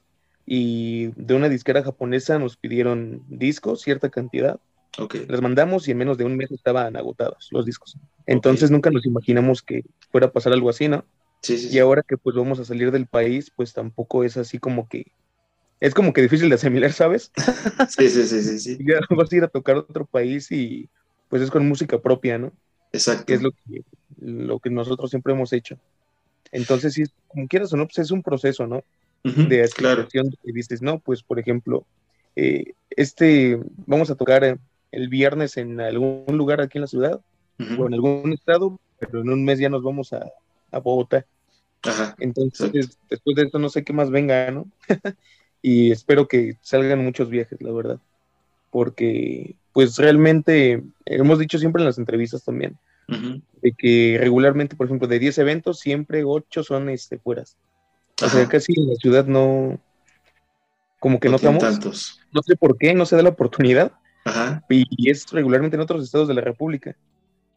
y 0.45 1.07
de 1.17 1.33
una 1.33 1.49
disquera 1.49 1.83
japonesa 1.83 2.39
nos 2.39 2.59
pidieron 2.59 3.23
discos, 3.31 3.81
cierta 3.81 4.11
cantidad. 4.11 4.61
Okay. 4.99 5.25
Las 5.27 5.41
mandamos 5.41 5.89
y 5.89 5.93
en 5.93 5.97
menos 5.97 6.19
de 6.19 6.25
un 6.25 6.37
mes 6.37 6.51
estaban 6.51 6.97
agotados 6.99 7.49
los 7.51 7.65
discos. 7.65 7.97
Entonces 8.27 8.71
nunca 8.71 8.91
nos 8.91 9.07
imaginamos 9.07 9.63
que 9.63 9.87
fuera 10.11 10.27
a 10.27 10.33
pasar 10.33 10.53
algo 10.53 10.69
así, 10.69 10.87
¿no? 10.87 11.07
Sí, 11.41 11.57
sí, 11.57 11.75
y 11.75 11.79
ahora 11.79 12.03
que 12.07 12.19
pues 12.19 12.37
vamos 12.37 12.61
a 12.61 12.67
salir 12.67 12.91
del 12.91 13.07
país, 13.07 13.51
pues 13.57 13.73
tampoco 13.73 14.23
es 14.23 14.37
así 14.37 14.59
como 14.59 14.87
que 14.87 15.07
es 15.81 15.95
como 15.95 16.13
que 16.13 16.21
difícil 16.21 16.51
de 16.51 16.57
asimilar, 16.57 16.93
¿sabes? 16.93 17.33
sí, 17.89 18.11
sí, 18.11 18.25
sí, 18.25 18.43
sí, 18.43 18.59
sí. 18.59 18.79
Ya 18.87 19.01
vas 19.17 19.33
a 19.33 19.37
ir 19.37 19.45
a 19.45 19.49
tocar 19.49 19.77
a 19.77 19.79
otro 19.79 20.05
país 20.05 20.53
y 20.53 20.91
pues 21.31 21.41
es 21.41 21.51
con 21.51 21.67
música 21.67 21.99
propia, 22.03 22.37
¿no? 22.37 22.53
Exacto. 22.93 23.25
Que 23.25 23.33
es 23.33 23.41
lo 23.41 23.53
que, 23.53 23.83
lo 24.21 24.59
que 24.59 24.69
nosotros 24.69 25.09
siempre 25.09 25.33
hemos 25.33 25.55
hecho. 25.55 25.79
Entonces, 26.53 26.95
sí, 26.95 27.05
como 27.27 27.47
quieras 27.47 27.73
o 27.73 27.77
no, 27.77 27.87
pues 27.87 27.99
es 27.99 28.11
un 28.11 28.23
proceso, 28.23 28.67
¿no? 28.67 28.83
de 29.25 29.63
asimilación 29.63 30.31
que 30.43 30.53
dices, 30.53 30.81
no, 30.81 31.01
pues 31.01 31.23
por 31.23 31.39
ejemplo, 31.39 31.85
eh, 32.37 32.73
este, 32.91 33.61
vamos 33.87 34.11
a 34.11 34.15
tocar 34.15 34.59
el 34.93 35.09
viernes 35.09 35.57
en 35.57 35.81
algún 35.81 36.25
lugar 36.29 36.61
aquí 36.61 36.79
en 36.79 36.83
la 36.83 36.89
ciudad 36.89 37.21
o 37.79 37.87
en 37.87 37.95
algún 37.95 38.33
estado, 38.33 38.79
pero 38.99 39.21
en 39.21 39.31
un 39.31 39.45
mes 39.45 39.59
ya 39.59 39.69
nos 39.69 39.83
vamos 39.83 40.13
a, 40.13 40.31
a 40.71 40.79
Bogotá. 40.79 41.27
Ajá, 41.83 42.15
Entonces, 42.19 42.99
después 43.11 43.37
de 43.37 43.43
esto 43.43 43.59
no 43.59 43.69
sé 43.69 43.85
qué 43.85 43.93
más 43.93 44.11
venga, 44.11 44.51
¿no? 44.51 44.67
y 45.63 45.91
espero 45.91 46.27
que 46.29 46.57
salgan 46.61 47.05
muchos 47.05 47.29
viajes, 47.29 47.61
la 47.61 47.73
verdad. 47.73 47.99
Porque, 48.71 49.57
pues 49.73 49.97
realmente, 49.97 50.83
hemos 51.07 51.39
dicho 51.39 51.59
siempre 51.59 51.83
en 51.83 51.87
las 51.87 51.99
entrevistas 51.99 52.45
también, 52.45 52.77
de 53.09 53.73
que 53.73 54.17
regularmente, 54.21 54.77
por 54.77 54.87
ejemplo, 54.87 55.09
de 55.09 55.19
10 55.19 55.39
eventos, 55.39 55.81
siempre 55.81 56.25
8 56.25 56.63
son 56.63 56.89
este, 56.91 57.19
fueras. 57.19 57.57
O 58.23 58.29
sea, 58.29 58.47
casi 58.49 58.73
en 58.77 58.89
la 58.89 58.95
ciudad 58.97 59.27
no, 59.27 59.81
como 60.99 61.21
que 61.21 61.29
no, 61.29 61.37
estamos. 61.37 61.63
tantos. 61.63 62.21
No 62.33 62.43
sé 62.43 62.57
por 62.57 62.77
qué, 62.77 62.95
no 62.95 63.07
se 63.07 63.17
da 63.17 63.23
la 63.23 63.31
oportunidad. 63.31 63.93
Ajá. 64.25 64.63
Y 64.69 65.11
es 65.11 65.31
regularmente 65.31 65.77
en 65.77 65.83
otros 65.83 66.05
estados 66.05 66.29
de 66.29 66.35
la 66.35 66.41
República. 66.41 66.97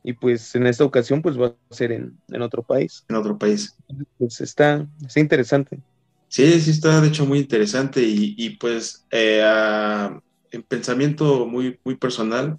Y 0.03 0.13
pues 0.13 0.55
en 0.55 0.65
esta 0.65 0.83
ocasión 0.83 1.21
pues 1.21 1.39
va 1.39 1.47
a 1.47 1.73
ser 1.73 1.91
en, 1.91 2.41
otro 2.41 2.63
país. 2.63 3.05
En 3.09 3.15
otro 3.15 3.37
país. 3.37 3.75
Pues 4.17 4.41
está, 4.41 4.87
está 5.05 5.19
interesante. 5.19 5.79
Sí, 6.27 6.59
sí 6.61 6.71
está 6.71 7.01
de 7.01 7.09
hecho 7.09 7.25
muy 7.25 7.39
interesante 7.39 8.01
y, 8.01 8.51
pues 8.51 9.05
eh, 9.11 9.43
en 10.51 10.63
pensamiento 10.63 11.45
muy, 11.45 11.77
muy 11.83 11.95
personal, 11.95 12.57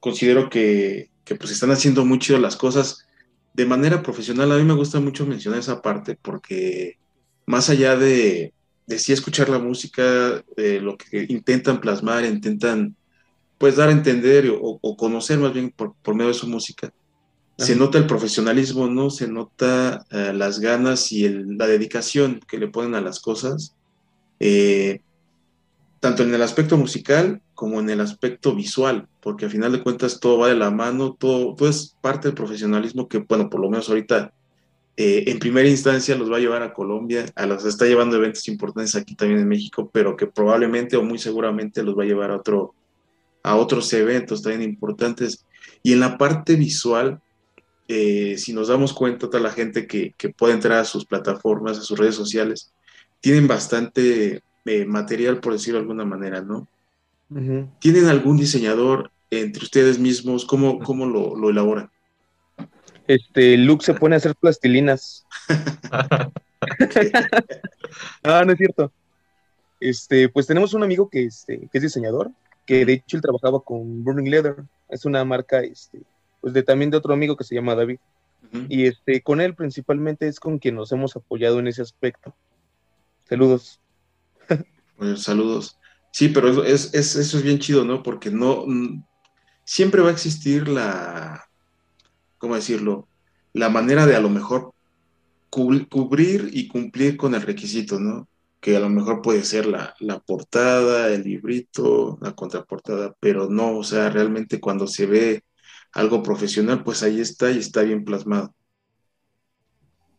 considero 0.00 0.50
que, 0.50 1.10
que 1.26 1.34
pues 1.34 1.50
están 1.50 1.72
haciendo 1.72 2.06
muy 2.06 2.18
chido 2.18 2.38
las 2.38 2.56
cosas 2.56 3.04
de 3.52 3.66
manera 3.66 4.02
profesional. 4.02 4.52
A 4.52 4.56
mí 4.56 4.64
me 4.64 4.72
gusta 4.72 5.00
mucho 5.00 5.26
mencionar 5.26 5.60
esa 5.60 5.82
parte 5.82 6.16
porque 6.20 6.98
más 7.44 7.68
allá 7.68 7.96
de, 7.96 8.54
de 8.86 8.98
sí 8.98 9.12
escuchar 9.12 9.50
la 9.50 9.58
música, 9.58 10.42
lo 10.56 10.96
que 10.96 11.26
intentan 11.28 11.80
plasmar, 11.80 12.24
intentan 12.24 12.96
pues 13.58 13.76
dar 13.76 13.88
a 13.88 13.92
entender 13.92 14.52
o, 14.60 14.96
conocer 14.96 15.38
más 15.38 15.52
bien 15.52 15.70
por, 15.70 15.94
medio 16.14 16.28
de 16.28 16.34
su 16.34 16.46
música, 16.46 16.92
se 17.58 17.74
nota 17.74 17.96
el 17.96 18.06
profesionalismo, 18.06 18.86
¿no? 18.86 19.08
Se 19.08 19.28
nota 19.28 20.04
eh, 20.10 20.32
las 20.34 20.60
ganas 20.60 21.10
y 21.10 21.26
la 21.28 21.66
dedicación 21.66 22.40
que 22.46 22.58
le 22.58 22.68
ponen 22.68 22.94
a 22.94 23.00
las 23.00 23.18
cosas, 23.18 23.74
eh, 24.38 25.00
tanto 26.00 26.22
en 26.22 26.34
el 26.34 26.42
aspecto 26.42 26.76
musical 26.76 27.40
como 27.56 27.80
en 27.80 27.90
el 27.90 28.00
aspecto 28.00 28.54
visual, 28.54 29.08
porque 29.20 29.46
al 29.46 29.50
final 29.50 29.72
de 29.72 29.82
cuentas 29.82 30.20
todo 30.20 30.38
va 30.38 30.48
de 30.48 30.54
la 30.54 30.70
mano, 30.70 31.16
todo, 31.18 31.56
todo 31.56 31.68
es 31.68 31.96
parte 32.00 32.28
del 32.28 32.36
profesionalismo 32.36 33.08
que, 33.08 33.18
bueno, 33.18 33.50
por 33.50 33.60
lo 33.60 33.70
menos 33.70 33.88
ahorita 33.88 34.32
eh, 34.98 35.24
en 35.26 35.38
primera 35.38 35.68
instancia 35.68 36.16
los 36.16 36.30
va 36.30 36.36
a 36.36 36.40
llevar 36.40 36.62
a 36.62 36.72
Colombia, 36.72 37.26
a 37.34 37.46
los 37.46 37.64
está 37.64 37.86
llevando 37.86 38.16
eventos 38.16 38.46
importantes 38.48 38.94
aquí 38.94 39.14
también 39.14 39.40
en 39.40 39.48
México, 39.48 39.90
pero 39.92 40.16
que 40.16 40.26
probablemente 40.26 40.96
o 40.96 41.02
muy 41.02 41.18
seguramente 41.18 41.82
los 41.82 41.98
va 41.98 42.04
a 42.04 42.06
llevar 42.06 42.30
a, 42.30 42.36
otro, 42.36 42.74
a 43.42 43.56
otros 43.56 43.92
eventos 43.94 44.42
también 44.42 44.62
importantes. 44.62 45.44
Y 45.82 45.94
en 45.94 46.00
la 46.00 46.18
parte 46.18 46.56
visual, 46.56 47.20
eh, 47.88 48.36
si 48.38 48.52
nos 48.52 48.68
damos 48.68 48.92
cuenta, 48.92 49.28
toda 49.28 49.40
la 49.40 49.50
gente 49.50 49.86
que, 49.86 50.14
que, 50.16 50.28
puede 50.28 50.54
entrar 50.54 50.78
a 50.78 50.84
sus 50.84 51.06
plataformas, 51.06 51.78
a 51.78 51.82
sus 51.82 51.98
redes 51.98 52.14
sociales, 52.14 52.72
tienen 53.20 53.48
bastante 53.48 54.42
eh, 54.64 54.84
material, 54.84 55.40
por 55.40 55.52
decirlo 55.52 55.78
de 55.78 55.82
alguna 55.82 56.04
manera, 56.04 56.40
¿no? 56.40 56.68
¿Tienen 57.80 58.06
algún 58.06 58.36
diseñador 58.36 59.10
entre 59.30 59.64
ustedes 59.64 59.98
mismos? 59.98 60.44
¿Cómo, 60.44 60.78
cómo 60.78 61.06
lo, 61.06 61.36
lo 61.36 61.50
elaboran? 61.50 61.90
este, 63.08 63.56
Luke 63.56 63.84
se 63.84 63.94
pone 63.94 64.16
a 64.16 64.18
hacer 64.18 64.34
plastilinas. 64.34 65.26
ah, 68.22 68.44
no 68.44 68.52
es 68.52 68.58
cierto. 68.58 68.92
Este, 69.80 70.28
pues 70.28 70.46
tenemos 70.46 70.74
un 70.74 70.82
amigo 70.82 71.08
que, 71.08 71.24
este, 71.24 71.68
que 71.70 71.78
es 71.78 71.82
diseñador, 71.82 72.30
que 72.64 72.84
de 72.84 72.94
hecho 72.94 73.16
él 73.16 73.22
trabajaba 73.22 73.60
con 73.60 74.02
Burning 74.04 74.30
Leather. 74.30 74.56
Es 74.88 75.04
una 75.04 75.24
marca, 75.24 75.60
este, 75.60 76.02
pues 76.40 76.52
de 76.54 76.62
también 76.62 76.90
de 76.90 76.96
otro 76.96 77.14
amigo 77.14 77.36
que 77.36 77.44
se 77.44 77.54
llama 77.54 77.74
David. 77.74 77.98
Y 78.68 78.86
este, 78.86 79.22
con 79.22 79.40
él 79.40 79.54
principalmente 79.54 80.28
es 80.28 80.38
con 80.38 80.58
quien 80.58 80.76
nos 80.76 80.92
hemos 80.92 81.16
apoyado 81.16 81.58
en 81.58 81.66
ese 81.66 81.82
aspecto. 81.82 82.34
Saludos. 83.28 83.80
Pues, 84.96 85.24
saludos. 85.24 85.76
Sí, 86.16 86.30
pero 86.30 86.48
eso 86.48 86.64
es, 86.64 86.94
eso 86.94 87.36
es 87.36 87.42
bien 87.42 87.58
chido, 87.58 87.84
¿no? 87.84 88.02
Porque 88.02 88.30
no 88.30 88.64
siempre 89.64 90.00
va 90.00 90.08
a 90.08 90.12
existir 90.12 90.66
la, 90.66 91.44
¿cómo 92.38 92.54
decirlo? 92.54 93.06
La 93.52 93.68
manera 93.68 94.06
de 94.06 94.16
a 94.16 94.20
lo 94.20 94.30
mejor 94.30 94.72
cubrir 95.50 96.48
y 96.54 96.68
cumplir 96.68 97.18
con 97.18 97.34
el 97.34 97.42
requisito, 97.42 98.00
¿no? 98.00 98.28
Que 98.60 98.78
a 98.78 98.80
lo 98.80 98.88
mejor 98.88 99.20
puede 99.20 99.44
ser 99.44 99.66
la, 99.66 99.94
portada, 100.24 101.12
el 101.12 101.22
librito, 101.22 102.16
la 102.22 102.32
contraportada, 102.32 103.14
pero 103.20 103.50
no, 103.50 103.76
o 103.76 103.84
sea, 103.84 104.08
realmente 104.08 104.58
cuando 104.58 104.86
se 104.86 105.04
ve 105.04 105.42
algo 105.92 106.22
profesional, 106.22 106.82
pues 106.82 107.02
ahí 107.02 107.20
está 107.20 107.50
y 107.50 107.58
está 107.58 107.82
bien 107.82 108.06
plasmado. 108.06 108.54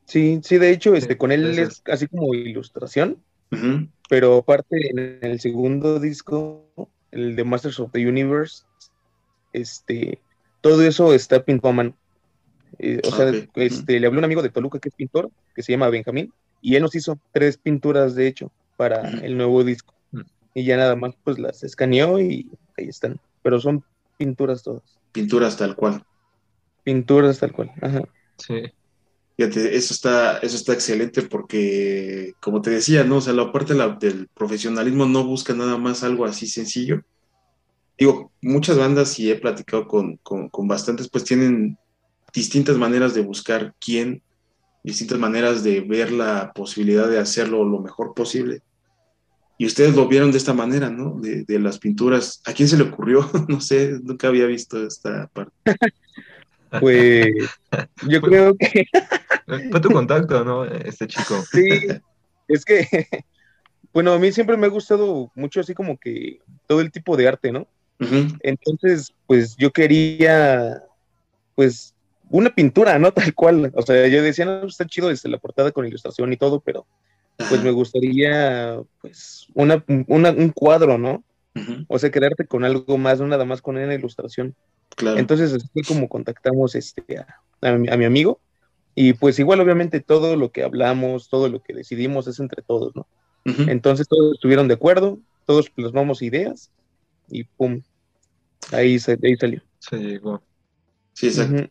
Sí, 0.06 0.42
sí, 0.44 0.60
de 0.60 0.70
hecho, 0.70 0.94
este, 0.94 1.18
con 1.18 1.32
él 1.32 1.58
es 1.58 1.82
así 1.88 2.06
como 2.06 2.36
ilustración, 2.36 3.24
pero 4.10 4.38
aparte 4.38 4.90
en 4.90 5.20
el 5.22 5.40
segundo 5.40 6.00
disco, 6.00 6.66
el 7.12 7.36
de 7.36 7.44
Masters 7.44 7.80
of 7.80 7.92
the 7.92 8.08
Universe, 8.08 8.64
este, 9.54 10.22
todo 10.62 10.84
eso 10.84 11.14
está 11.14 11.44
pintado 11.44 11.70
a 11.70 11.76
mano. 11.76 11.98
Eh, 12.80 13.02
o 13.06 13.12
sea, 13.12 13.32
este, 13.56 14.00
le 14.00 14.08
habló 14.08 14.20
un 14.20 14.26
amigo 14.26 14.42
de 14.42 14.50
Toluca 14.50 14.80
que 14.80 14.90
es 14.90 14.96
pintor, 14.96 15.32
que 15.56 15.64
se 15.64 15.72
llama 15.72 15.90
Benjamín, 15.90 16.32
y 16.62 16.76
él 16.76 16.84
nos 16.84 16.96
hizo 16.96 17.20
tres 17.32 17.58
pinturas, 17.58 18.16
de 18.16 18.28
hecho, 18.28 18.52
para 18.76 19.10
el 19.10 19.38
nuevo 19.38 19.64
disco. 19.64 19.94
Y 20.54 20.64
ya 20.64 20.78
nada 20.78 20.96
más, 20.96 21.14
pues 21.24 21.38
las 21.38 21.64
escaneó 21.64 22.20
y 22.20 22.50
ahí 22.78 22.88
están. 22.88 23.20
Pero 23.44 23.60
son 23.60 23.84
pinturas 24.18 24.64
todas. 24.64 24.82
Pinturas 25.12 25.56
tal 25.56 25.76
cual. 25.76 26.04
Pinturas 26.84 27.40
tal 27.40 27.52
cual, 27.52 27.72
ajá. 27.82 28.02
Sí. 28.38 28.64
Fíjate, 29.38 29.78
eso 29.78 29.94
está, 29.94 30.40
eso 30.40 30.56
está 30.56 30.74
excelente 30.74 31.22
porque, 31.22 32.34
como 32.42 32.62
te 32.62 32.72
decía, 32.72 33.04
¿no? 33.04 33.18
O 33.18 33.22
sea, 33.22 33.34
la 33.34 33.52
parte 33.52 33.76
del 34.00 34.28
profesionalismo 34.34 35.06
no 35.06 35.24
busca 35.24 35.54
nada 35.54 35.78
más 35.78 36.04
algo 36.04 36.26
así 36.26 36.48
sencillo. 36.48 37.04
Digo, 38.00 38.32
muchas 38.42 38.78
bandas, 38.78 39.18
y 39.20 39.30
he 39.32 39.36
platicado 39.36 39.88
con, 39.88 40.18
con 40.18 40.68
bastantes, 40.68 41.08
pues 41.08 41.24
tienen 41.24 41.78
distintas 42.34 42.78
maneras 42.78 43.14
de 43.14 43.22
buscar 43.22 43.76
quién, 43.80 44.24
distintas 44.84 45.20
maneras 45.20 45.64
de 45.64 45.82
ver 45.82 46.12
la 46.12 46.52
posibilidad 46.54 47.08
de 47.08 47.20
hacerlo 47.20 47.64
lo 47.64 47.80
mejor 47.82 48.14
posible. 48.14 48.64
Y 49.60 49.66
ustedes 49.66 49.96
lo 49.96 50.08
vieron 50.08 50.32
de 50.32 50.38
esta 50.38 50.54
manera, 50.54 50.90
¿no? 50.90 51.20
De, 51.20 51.60
las 51.60 51.80
pinturas. 51.80 52.42
¿A 52.46 52.54
quién 52.54 52.70
se 52.70 52.78
le 52.78 52.84
ocurrió? 52.84 53.28
no 53.48 53.60
sé, 53.60 54.00
nunca 54.04 54.28
había 54.28 54.46
visto 54.46 54.86
esta 54.86 55.28
parte. 55.28 55.54
Pues 56.80 57.34
yo 58.08 58.22
creo 58.22 58.56
que... 58.58 58.86
Fue 59.72 59.80
tu 59.80 59.90
contacto, 59.90 60.44
¿no? 60.44 60.66
Este 60.66 61.08
chico. 61.08 61.42
Sí, 61.52 61.88
es 62.48 62.66
que, 62.66 62.86
bueno, 63.94 64.14
a 64.14 64.20
mí 64.20 64.32
siempre 64.32 64.58
me 64.58 64.68
ha 64.68 64.70
gustado 64.70 65.32
mucho 65.36 65.62
así 65.62 65.74
como 65.74 65.98
que 65.98 66.40
todo 66.68 66.82
el 66.82 66.92
tipo 66.92 67.16
de 67.16 67.28
arte, 67.28 67.52
¿no? 67.52 67.68
Entonces, 68.42 69.14
pues 69.26 69.56
yo 69.58 69.72
quería, 69.72 70.84
pues, 71.56 71.96
una 72.30 72.54
pintura, 72.54 73.00
¿no? 73.00 73.12
Tal 73.14 73.34
cual. 73.34 73.72
O 73.74 73.82
sea, 73.82 74.08
yo 74.08 74.22
decía, 74.22 74.46
no, 74.46 74.68
está 74.68 74.86
chido 74.86 75.10
desde 75.10 75.30
la 75.30 75.38
portada 75.38 75.72
con 75.72 75.88
ilustración 75.88 76.32
y 76.34 76.38
todo, 76.38 76.60
pero 76.60 76.86
pues 77.50 77.64
me 77.64 77.70
gustaría, 77.70 78.80
pues, 79.00 79.48
una, 79.54 79.84
un 79.88 80.52
cuadro, 80.56 80.98
¿no? 80.98 81.24
O 81.88 82.00
sea, 82.00 82.12
quedarte 82.12 82.46
con 82.46 82.64
algo 82.64 82.98
más, 82.98 83.20
no 83.20 83.28
nada 83.28 83.46
más 83.46 83.62
con 83.62 83.78
una 83.78 83.94
ilustración. 83.94 84.56
Claro. 84.96 85.18
Entonces, 85.18 85.54
así 85.54 85.82
como 85.88 86.10
contactamos 86.10 86.76
este, 86.76 87.20
a, 87.62 87.72
mi, 87.78 88.06
amigo, 88.06 88.40
y 88.96 89.14
pues 89.14 89.40
igual, 89.40 89.60
obviamente, 89.60 90.00
todo 90.00 90.36
lo 90.36 90.52
que 90.52 90.64
hablamos, 90.64 91.30
todo 91.30 91.50
lo 91.50 91.62
que 91.62 91.74
decidimos 91.74 92.28
es 92.28 92.40
entre 92.40 92.62
todos, 92.62 92.96
¿no? 92.96 93.08
Entonces, 93.46 94.10
todos 94.10 94.34
estuvieron 94.34 94.68
de 94.68 94.74
acuerdo, 94.74 95.20
todos 95.46 95.70
plasmamos 95.70 96.22
ideas, 96.22 96.70
y 97.30 97.46
pum, 97.46 97.82
ahí, 98.74 99.00
se, 99.00 99.18
ahí 99.24 99.38
salió. 99.38 99.62
Se 99.80 99.98
llegó. 99.98 100.42
Sí, 101.14 101.28
exacto. 101.28 101.70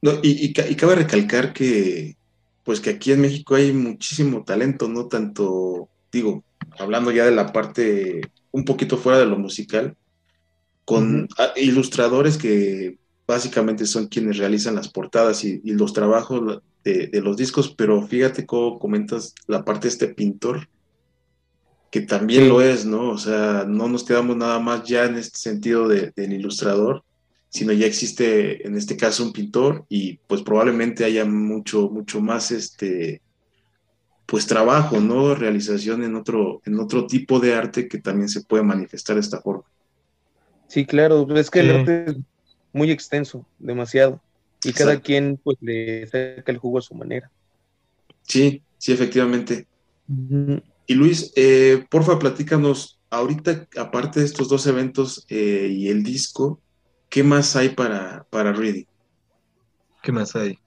No, 0.00 0.12
y, 0.22 0.52
cabe 0.52 0.96
recalcar 0.96 1.52
que, 1.52 2.16
pues 2.62 2.80
que 2.80 2.90
aquí 2.90 3.12
en 3.12 3.20
México 3.20 3.54
hay 3.54 3.72
muchísimo 3.72 4.44
talento, 4.44 4.88
no 4.88 5.08
tanto, 5.08 5.88
digo, 6.12 6.44
hablando 6.78 7.10
ya 7.10 7.24
de 7.24 7.30
la 7.30 7.52
parte 7.52 8.20
un 8.54 8.64
poquito 8.64 8.96
fuera 8.96 9.18
de 9.18 9.26
lo 9.26 9.36
musical, 9.36 9.96
con 10.84 11.26
ilustradores 11.56 12.38
que 12.38 12.98
básicamente 13.26 13.84
son 13.84 14.06
quienes 14.06 14.38
realizan 14.38 14.76
las 14.76 14.88
portadas 14.88 15.42
y, 15.42 15.60
los 15.64 15.92
trabajos 15.92 16.62
de, 16.84 17.10
los 17.20 17.36
discos, 17.36 17.74
pero 17.76 18.06
fíjate 18.06 18.46
cómo 18.46 18.78
comentas 18.78 19.34
la 19.48 19.64
parte 19.64 19.88
de 19.88 19.94
este 19.94 20.06
pintor, 20.06 20.68
que 21.90 22.02
también 22.02 22.48
lo 22.48 22.60
es, 22.60 22.86
¿no? 22.86 23.10
O 23.10 23.18
sea, 23.18 23.64
no 23.66 23.88
nos 23.88 24.04
quedamos 24.04 24.36
nada 24.36 24.60
más 24.60 24.84
ya 24.84 25.06
en 25.06 25.16
este 25.16 25.36
sentido 25.36 25.88
del 25.88 26.32
ilustrador, 26.32 27.02
sino 27.48 27.72
ya 27.72 27.86
existe 27.86 28.64
en 28.64 28.76
este 28.76 28.96
caso 28.96 29.24
un 29.24 29.32
pintor 29.32 29.84
y 29.88 30.18
pues 30.28 30.42
probablemente 30.42 31.04
haya 31.04 31.24
mucho, 31.24 31.90
mucho 31.90 32.20
más 32.20 32.52
este, 32.52 33.20
pues 34.26 34.46
trabajo, 34.46 35.00
¿no? 35.00 35.34
Realización 35.34 36.02
en 36.02 36.16
otro, 36.16 36.62
en 36.64 36.78
otro 36.78 37.06
tipo 37.06 37.40
de 37.40 37.54
arte 37.54 37.88
que 37.88 37.98
también 37.98 38.28
se 38.28 38.42
puede 38.42 38.62
manifestar 38.62 39.16
de 39.16 39.20
esta 39.20 39.40
forma. 39.40 39.64
Sí, 40.68 40.86
claro, 40.86 41.26
es 41.36 41.50
que 41.50 41.60
el 41.60 41.70
arte 41.70 42.04
es 42.08 42.16
muy 42.72 42.90
extenso, 42.90 43.46
demasiado, 43.58 44.20
y 44.64 44.72
cada 44.72 45.00
quien 45.00 45.38
pues 45.42 45.58
le 45.60 46.06
saca 46.06 46.50
el 46.50 46.58
jugo 46.58 46.78
a 46.78 46.82
su 46.82 46.94
manera. 46.94 47.30
Sí, 48.22 48.62
sí, 48.78 48.92
efectivamente. 48.92 49.66
Y 50.86 50.94
Luis, 50.94 51.32
eh, 51.36 51.84
porfa, 51.90 52.18
platícanos, 52.18 52.98
ahorita, 53.10 53.68
aparte 53.76 54.20
de 54.20 54.26
estos 54.26 54.48
dos 54.48 54.66
eventos 54.66 55.24
eh, 55.28 55.68
y 55.70 55.88
el 55.88 56.02
disco, 56.02 56.60
¿qué 57.08 57.22
más 57.22 57.56
hay 57.56 57.70
para, 57.70 58.26
para 58.30 58.52
Reading? 58.52 58.86
¿Qué 60.02 60.12
más 60.12 60.34
hay? 60.34 60.58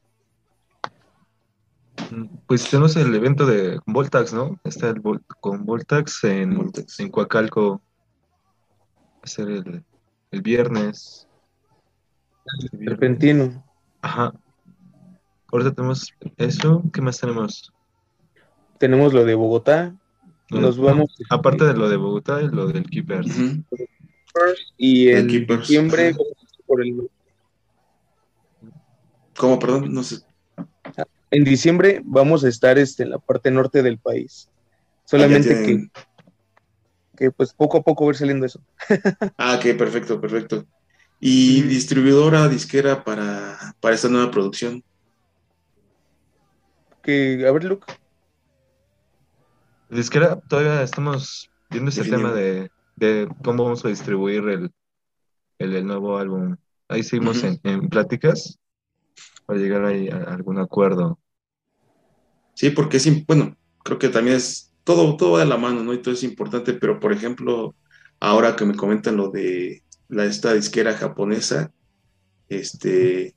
Pues 2.48 2.70
tenemos 2.70 2.96
el 2.96 3.14
evento 3.14 3.46
de 3.46 3.80
Voltax, 3.86 4.34
¿no? 4.34 4.60
Está 4.64 4.90
el 4.90 5.02
con 5.40 5.66
Voltax 5.66 6.24
en, 6.24 6.72
en 7.00 7.10
Coacalco. 7.10 7.82
Va 9.16 9.22
a 9.24 9.28
ser 9.28 9.50
el, 9.50 9.84
el 10.32 10.42
viernes. 10.42 11.28
Repentino. 12.72 13.64
Ajá. 14.02 14.34
Ahorita 15.52 15.74
tenemos 15.74 16.14
eso. 16.38 16.84
¿Qué 16.94 17.02
más 17.02 17.20
tenemos? 17.20 17.74
Tenemos 18.78 19.14
lo 19.14 19.26
de 19.26 19.36
Bogotá. 19.36 19.96
Nos 20.50 20.78
vamos. 20.78 21.10
aparte 21.30 21.66
de 21.66 21.74
lo 21.74 21.90
de 21.90 21.98
Bogotá, 21.98 22.42
y 22.42 22.48
lo 22.48 22.68
del 22.68 22.84
Keepers. 22.90 23.28
Y 24.78 25.10
en 25.10 25.28
diciembre 25.28 26.16
por 26.66 26.82
el... 26.82 27.10
¿Cómo, 29.38 29.60
perdón? 29.60 29.94
No 29.94 30.04
sé. 30.04 30.27
En 31.32 31.44
diciembre 31.44 32.02
vamos 32.06 32.44
a 32.44 32.50
estar 32.50 32.78
este, 32.78 33.04
en 33.04 33.12
la 33.12 33.20
parte 33.20 33.52
norte 33.52 33.84
del 33.84 33.98
país. 33.98 34.50
Solamente 35.06 35.54
ah, 35.54 35.66
que, 35.66 35.90
que 37.18 37.32
pues 37.32 37.54
poco 37.54 37.78
a 37.78 37.84
poco 37.84 38.06
ver 38.06 38.16
saliendo 38.16 38.46
eso. 38.46 38.62
ah, 39.38 39.56
ok, 39.56 39.78
perfecto, 39.78 40.22
perfecto. 40.22 40.66
¿Y 41.20 41.64
distribuidora 41.64 42.48
disquera 42.48 43.04
para, 43.04 43.76
para 43.80 43.96
esta 43.96 44.08
nueva 44.08 44.30
producción? 44.30 44.84
Que, 47.02 47.46
a 47.48 47.52
ver, 47.52 47.64
Luke. 47.64 47.88
Disquera, 49.90 50.40
todavía 50.42 50.84
estamos 50.84 51.50
viendo 51.70 51.90
ese 51.90 52.04
tema 52.04 52.34
de, 52.34 52.70
cómo 53.44 53.64
vamos 53.64 53.86
a 53.86 53.88
distribuir 53.88 54.48
el, 54.50 54.72
el, 55.60 55.88
nuevo 55.88 56.18
álbum. 56.18 56.58
Ahí 56.90 57.04
seguimos 57.04 57.44
en, 57.44 57.90
pláticas 57.90 58.60
para 59.48 59.60
llegar 59.60 59.86
ahí 59.86 60.10
a 60.10 60.18
algún 60.26 60.60
acuerdo. 60.60 61.18
Sí, 62.54 62.70
porque 62.70 62.98
es, 62.98 63.26
bueno, 63.26 63.56
creo 63.84 63.98
que 63.98 64.10
también 64.10 64.36
es 64.38 64.74
todo, 64.84 65.16
todo 65.16 65.32
va 65.32 65.40
de 65.40 65.46
la 65.46 65.58
mano, 65.58 65.84
¿no? 65.84 65.94
Y 65.94 66.02
todo 66.02 66.14
es 66.14 66.24
importante, 66.24 66.74
pero 66.74 67.00
por 67.00 67.14
ejemplo, 67.14 67.74
ahora 68.20 68.56
que 68.56 68.66
me 68.66 68.76
comentan 68.76 69.16
lo 69.16 69.30
de 69.30 69.84
la, 70.10 70.26
esta 70.26 70.54
disquera 70.54 70.94
japonesa, 70.94 71.72
este, 72.50 73.34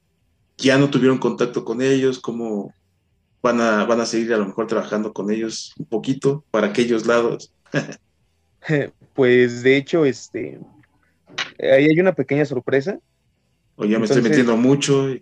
ya 0.59 0.79
no 0.79 0.91
tuvieron 0.91 1.19
contacto 1.19 1.65
con 1.65 1.81
ellos, 1.81 2.19
cómo 2.19 2.75
van 3.41 3.61
a, 3.61 3.85
van 3.85 4.01
a 4.01 4.07
seguir 4.07 4.35
a 4.35 4.39
lo 4.39 4.47
mejor 4.47 4.67
trabajando 4.67 5.13
con 5.13 5.31
ellos 5.31 5.75
un 5.79 5.87
poquito 5.87 6.45
para 6.51 6.69
aquellos 6.69 7.07
lados. 7.07 7.53
pues 9.15 9.63
de 9.63 9.77
hecho, 9.77 10.05
este, 10.05 10.59
ahí 11.61 11.87
hay 11.87 12.01
una 12.01 12.15
pequeña 12.15 12.45
sorpresa. 12.45 12.99
O 13.81 13.87
ya 13.87 13.99
me 13.99 14.05
estoy 14.05 14.21
metiendo 14.21 14.59
mucho. 14.59 15.09
no, 15.09 15.21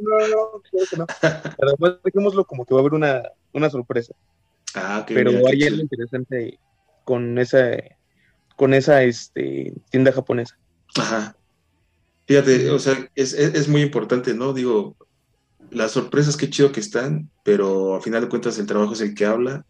no, 0.00 0.28
no, 0.28 0.62
que 0.62 0.96
no. 0.96 1.06
Además, 1.60 1.98
dejémoslo 2.04 2.44
como 2.44 2.64
que 2.64 2.72
va 2.72 2.78
a 2.78 2.82
haber 2.82 2.94
una, 2.94 3.22
una 3.52 3.68
sorpresa. 3.68 4.14
Ah, 4.76 5.04
Pero 5.08 5.32
hay 5.48 5.64
algo 5.64 5.80
interesante 5.80 6.60
con 7.02 7.36
esa, 7.36 7.70
con 8.54 8.74
esa 8.74 9.02
este, 9.02 9.72
tienda 9.90 10.12
japonesa. 10.12 10.56
Ajá. 10.96 11.34
Fíjate, 12.28 12.70
o 12.70 12.78
sea, 12.78 13.10
es, 13.16 13.32
es, 13.32 13.66
muy 13.66 13.82
importante, 13.82 14.32
¿no? 14.34 14.52
Digo, 14.52 14.94
las 15.72 15.90
sorpresas, 15.90 16.36
qué 16.36 16.48
chido 16.48 16.70
que 16.70 16.78
están, 16.78 17.28
pero 17.42 17.96
a 17.96 18.00
final 18.00 18.22
de 18.22 18.28
cuentas 18.28 18.56
el 18.56 18.66
trabajo 18.66 18.92
es 18.92 19.00
el 19.00 19.16
que 19.16 19.26
habla 19.26 19.66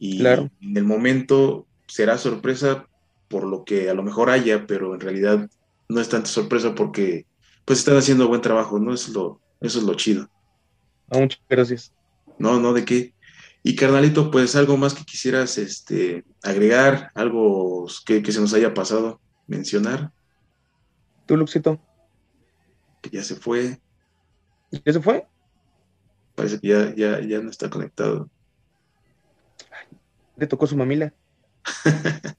y 0.00 0.26
en 0.26 0.50
el 0.76 0.84
momento 0.84 1.68
será 1.86 2.18
sorpresa 2.18 2.88
por 3.28 3.44
lo 3.44 3.64
que 3.64 3.88
a 3.88 3.94
lo 3.94 4.02
mejor 4.02 4.30
haya, 4.30 4.66
pero 4.66 4.94
en 4.94 5.00
realidad 5.00 5.48
no 5.90 6.00
es 6.00 6.08
tanta 6.08 6.28
sorpresa 6.28 6.74
porque 6.74 7.26
pues 7.64 7.80
están 7.80 7.96
haciendo 7.96 8.28
buen 8.28 8.40
trabajo, 8.40 8.78
¿no? 8.78 8.94
Eso 8.94 9.08
es 9.08 9.14
lo, 9.14 9.40
eso 9.60 9.78
es 9.80 9.84
lo 9.84 9.94
chido. 9.94 10.30
Ah, 11.10 11.18
muchas 11.18 11.40
gracias. 11.48 11.92
No, 12.38 12.60
no, 12.60 12.72
de 12.72 12.84
qué. 12.84 13.14
Y 13.62 13.76
carnalito, 13.76 14.30
pues 14.30 14.56
algo 14.56 14.76
más 14.76 14.94
que 14.94 15.04
quisieras 15.04 15.58
este, 15.58 16.24
agregar, 16.42 17.10
algo 17.14 17.86
que, 18.06 18.22
que 18.22 18.32
se 18.32 18.40
nos 18.40 18.54
haya 18.54 18.72
pasado 18.72 19.20
mencionar. 19.46 20.12
¿Tú, 21.26 21.36
Luxito? 21.36 21.80
Que 23.02 23.10
ya 23.10 23.22
se 23.22 23.34
fue. 23.34 23.80
¿Ya 24.70 24.92
se 24.92 25.00
fue? 25.00 25.26
Parece 26.36 26.60
que 26.60 26.68
ya, 26.68 26.94
ya, 26.94 27.20
ya 27.20 27.40
no 27.40 27.50
está 27.50 27.68
conectado. 27.68 28.30
Le 30.36 30.46
tocó 30.46 30.66
su 30.66 30.76
mamila. 30.76 31.12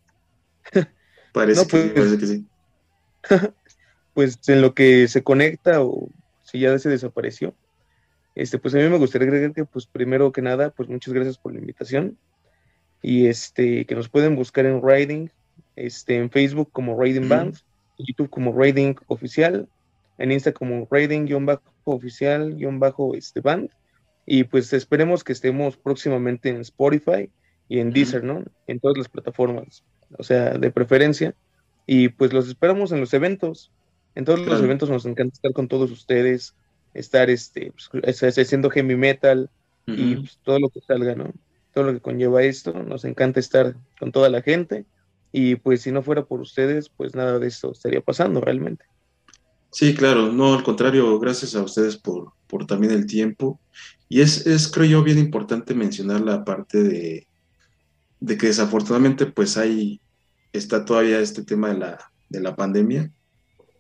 parece, 1.34 1.68
que, 1.68 1.70
pues, 1.70 1.92
parece 1.92 2.18
que 2.18 2.26
sí. 2.26 2.48
pues 4.14 4.40
en 4.48 4.62
lo 4.62 4.74
que 4.74 5.08
se 5.08 5.24
conecta 5.24 5.82
o 5.82 6.10
si 6.44 6.60
ya 6.60 6.78
se 6.80 6.90
desapareció. 6.90 7.54
Este, 8.36 8.58
pues 8.58 8.74
a 8.74 8.78
mí 8.78 8.88
me 8.88 8.98
gustaría 8.98 9.28
agregar 9.28 9.54
que, 9.54 9.66
pues 9.66 9.86
primero 9.86 10.32
que 10.32 10.42
nada, 10.42 10.70
pues 10.70 10.88
muchas 10.90 11.14
gracias 11.14 11.38
por 11.38 11.54
la 11.54 11.60
invitación 11.60 12.18
y 13.02 13.28
este, 13.28 13.86
que 13.86 13.96
nos 13.96 14.10
pueden 14.10 14.36
buscar 14.36 14.66
en 14.66 14.82
Riding, 14.82 15.32
este, 15.76 16.18
en 16.18 16.30
Facebook 16.30 16.70
como 16.72 17.00
Riding 17.00 17.28
Band, 17.28 17.58
en 17.98 18.06
YouTube 18.06 18.30
como 18.30 18.58
Riding 18.58 18.96
Oficial, 19.08 19.68
en 20.18 20.32
Insta 20.32 20.54
como 20.54 20.88
Riding-Oficial-Este 20.90 23.42
Band 23.42 23.70
y 24.26 24.44
pues 24.44 24.74
esperemos 24.74 25.24
que 25.24 25.34
estemos 25.34 25.78
próximamente 25.78 26.50
en 26.50 26.62
Spotify 26.62 27.30
y 27.68 27.80
en 27.80 27.92
Deezer, 27.92 28.24
¿no? 28.24 28.44
En 28.68 28.80
todas 28.80 28.98
las 28.98 29.10
plataformas, 29.10 29.84
o 30.18 30.24
sea, 30.24 30.52
de 30.52 30.72
preferencia. 30.72 31.36
Y 31.94 32.08
pues 32.08 32.32
los 32.32 32.48
esperamos 32.48 32.94
en 32.94 33.02
los 33.02 33.14
eventos. 33.14 33.70
En 34.16 34.24
todos 34.24 34.40
los 34.40 34.62
eventos 34.62 34.90
nos 34.90 35.06
encanta 35.06 35.34
estar 35.34 35.52
con 35.52 35.68
todos 35.68 35.92
ustedes, 35.92 36.56
estar 36.94 37.30
este, 37.30 37.74
pues, 37.74 38.24
haciendo 38.38 38.70
heavy 38.70 38.96
metal 38.96 39.50
y 39.86 40.16
pues, 40.16 40.40
todo 40.42 40.58
lo 40.58 40.70
que 40.70 40.80
salga, 40.80 41.16
¿no? 41.16 41.34
Todo 41.74 41.84
lo 41.84 41.92
que 41.92 42.00
conlleva 42.00 42.44
esto. 42.44 42.72
Nos 42.72 43.04
encanta 43.04 43.42
estar 43.42 43.76
con 44.00 44.14
toda 44.14 44.30
la 44.30 44.42
gente. 44.42 44.86
Y 45.34 45.56
pues 45.56 45.82
si 45.82 45.92
no 45.92 46.02
fuera 46.02 46.24
por 46.24 46.40
ustedes, 46.40 46.88
pues 46.88 47.14
nada 47.14 47.40
de 47.40 47.48
esto 47.50 47.74
estaría 47.74 48.00
pasando 48.00 48.40
realmente. 48.40 48.86
Sí, 49.70 49.94
claro, 49.94 50.32
no, 50.32 50.54
al 50.54 50.64
contrario, 50.64 51.20
gracias 51.20 51.56
a 51.56 51.62
ustedes 51.62 51.98
por, 51.98 52.32
por 52.48 52.66
también 52.68 52.94
el 52.94 53.06
tiempo. 53.06 53.60
Y 54.08 54.22
es, 54.22 54.48
es, 54.48 54.70
creo 54.70 54.86
yo, 54.86 55.04
bien 55.04 55.18
importante 55.18 55.74
mencionar 55.74 56.22
la 56.22 56.46
parte 56.46 56.84
de, 56.84 57.28
de 58.22 58.38
que 58.38 58.48
desafortunadamente 58.48 59.26
pues 59.26 59.58
hay, 59.58 60.00
está 60.54 60.86
todavía 60.86 61.20
este 61.20 61.44
tema 61.44 61.70
de 61.70 61.80
la, 61.80 62.12
de 62.30 62.42
la 62.42 62.56
pandemia. 62.56 63.12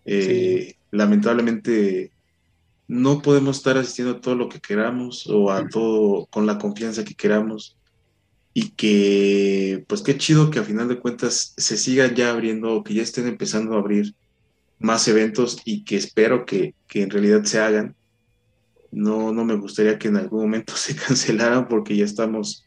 Eh, 0.05 0.75
lamentablemente 0.91 2.11
no 2.87 3.21
podemos 3.21 3.57
estar 3.57 3.77
asistiendo 3.77 4.17
a 4.17 4.21
todo 4.21 4.35
lo 4.35 4.49
que 4.49 4.59
queramos 4.59 5.27
o 5.27 5.51
a 5.51 5.67
todo 5.67 6.25
con 6.27 6.45
la 6.45 6.57
confianza 6.57 7.03
que 7.05 7.15
queramos. 7.15 7.77
Y 8.53 8.71
que 8.71 9.85
pues 9.87 10.01
qué 10.01 10.17
chido 10.17 10.51
que 10.51 10.59
a 10.59 10.63
final 10.63 10.89
de 10.89 10.99
cuentas 10.99 11.53
se 11.55 11.77
siga 11.77 12.13
ya 12.13 12.31
abriendo 12.31 12.73
o 12.73 12.83
que 12.83 12.93
ya 12.93 13.01
estén 13.01 13.27
empezando 13.27 13.75
a 13.75 13.79
abrir 13.79 14.13
más 14.77 15.07
eventos 15.07 15.61
y 15.63 15.85
que 15.85 15.95
espero 15.95 16.45
que, 16.45 16.75
que 16.87 17.03
en 17.03 17.09
realidad 17.11 17.43
se 17.45 17.59
hagan. 17.59 17.95
No, 18.91 19.31
no 19.31 19.45
me 19.45 19.55
gustaría 19.55 19.97
que 19.97 20.09
en 20.09 20.17
algún 20.17 20.41
momento 20.41 20.73
se 20.75 20.95
cancelaran 20.95 21.69
porque 21.69 21.95
ya 21.95 22.03
estamos 22.03 22.65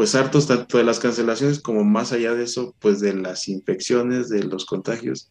pues 0.00 0.14
hartos 0.14 0.46
tanto 0.46 0.78
de 0.78 0.84
las 0.84 0.98
cancelaciones 0.98 1.60
como 1.60 1.84
más 1.84 2.10
allá 2.12 2.32
de 2.32 2.44
eso, 2.44 2.74
pues 2.78 3.00
de 3.00 3.12
las 3.12 3.48
infecciones, 3.48 4.30
de 4.30 4.42
los 4.44 4.64
contagios, 4.64 5.30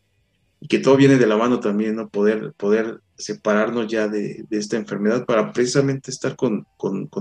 y 0.62 0.68
que 0.68 0.78
todo 0.78 0.96
viene 0.96 1.18
de 1.18 1.26
la 1.26 1.38
mano 1.38 1.60
también, 1.60 1.96
¿no? 1.96 2.08
Poder, 2.08 2.54
poder 2.56 3.02
separarnos 3.18 3.88
ya 3.88 4.08
de, 4.08 4.46
esta 4.52 4.78
enfermedad 4.78 5.26
para 5.26 5.54
precisamente 5.54 6.12
estar 6.12 6.36
con, 6.36 6.68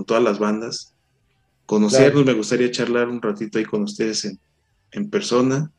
todas 0.07 0.23
las 0.23 0.39
bandas, 0.39 0.95
conocernos, 1.65 2.27
me 2.27 2.35
gustaría 2.35 2.71
charlar 2.71 3.09
un 3.09 3.23
ratito 3.23 3.57
ahí 3.57 3.65
con 3.65 3.85
ustedes 3.85 4.27
en, 4.27 4.39
en 4.93 5.09
persona 5.09 5.73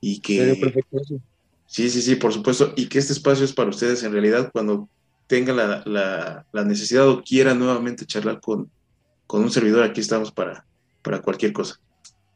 y 0.00 0.20
que... 0.20 0.60
Sí, 1.66 1.90
sí, 1.90 2.02
sí, 2.02 2.14
por 2.14 2.32
supuesto, 2.32 2.72
y 2.76 2.86
que 2.86 3.00
este 3.00 3.14
espacio 3.14 3.44
es 3.44 3.52
para 3.52 3.70
ustedes 3.70 4.04
en 4.04 4.12
realidad 4.12 4.52
cuando 4.52 4.88
tenga 5.26 5.52
la, 5.52 6.64
necesidad 6.64 7.08
o 7.08 7.24
quiera 7.24 7.52
nuevamente 7.52 8.06
charlar 8.06 8.38
con, 8.40 8.70
con, 9.26 9.42
un 9.42 9.50
servidor, 9.50 9.82
aquí 9.82 10.00
estamos 10.00 10.30
para, 10.30 10.64
para 11.04 11.20
cualquier 11.20 11.52
cosa. 11.52 11.78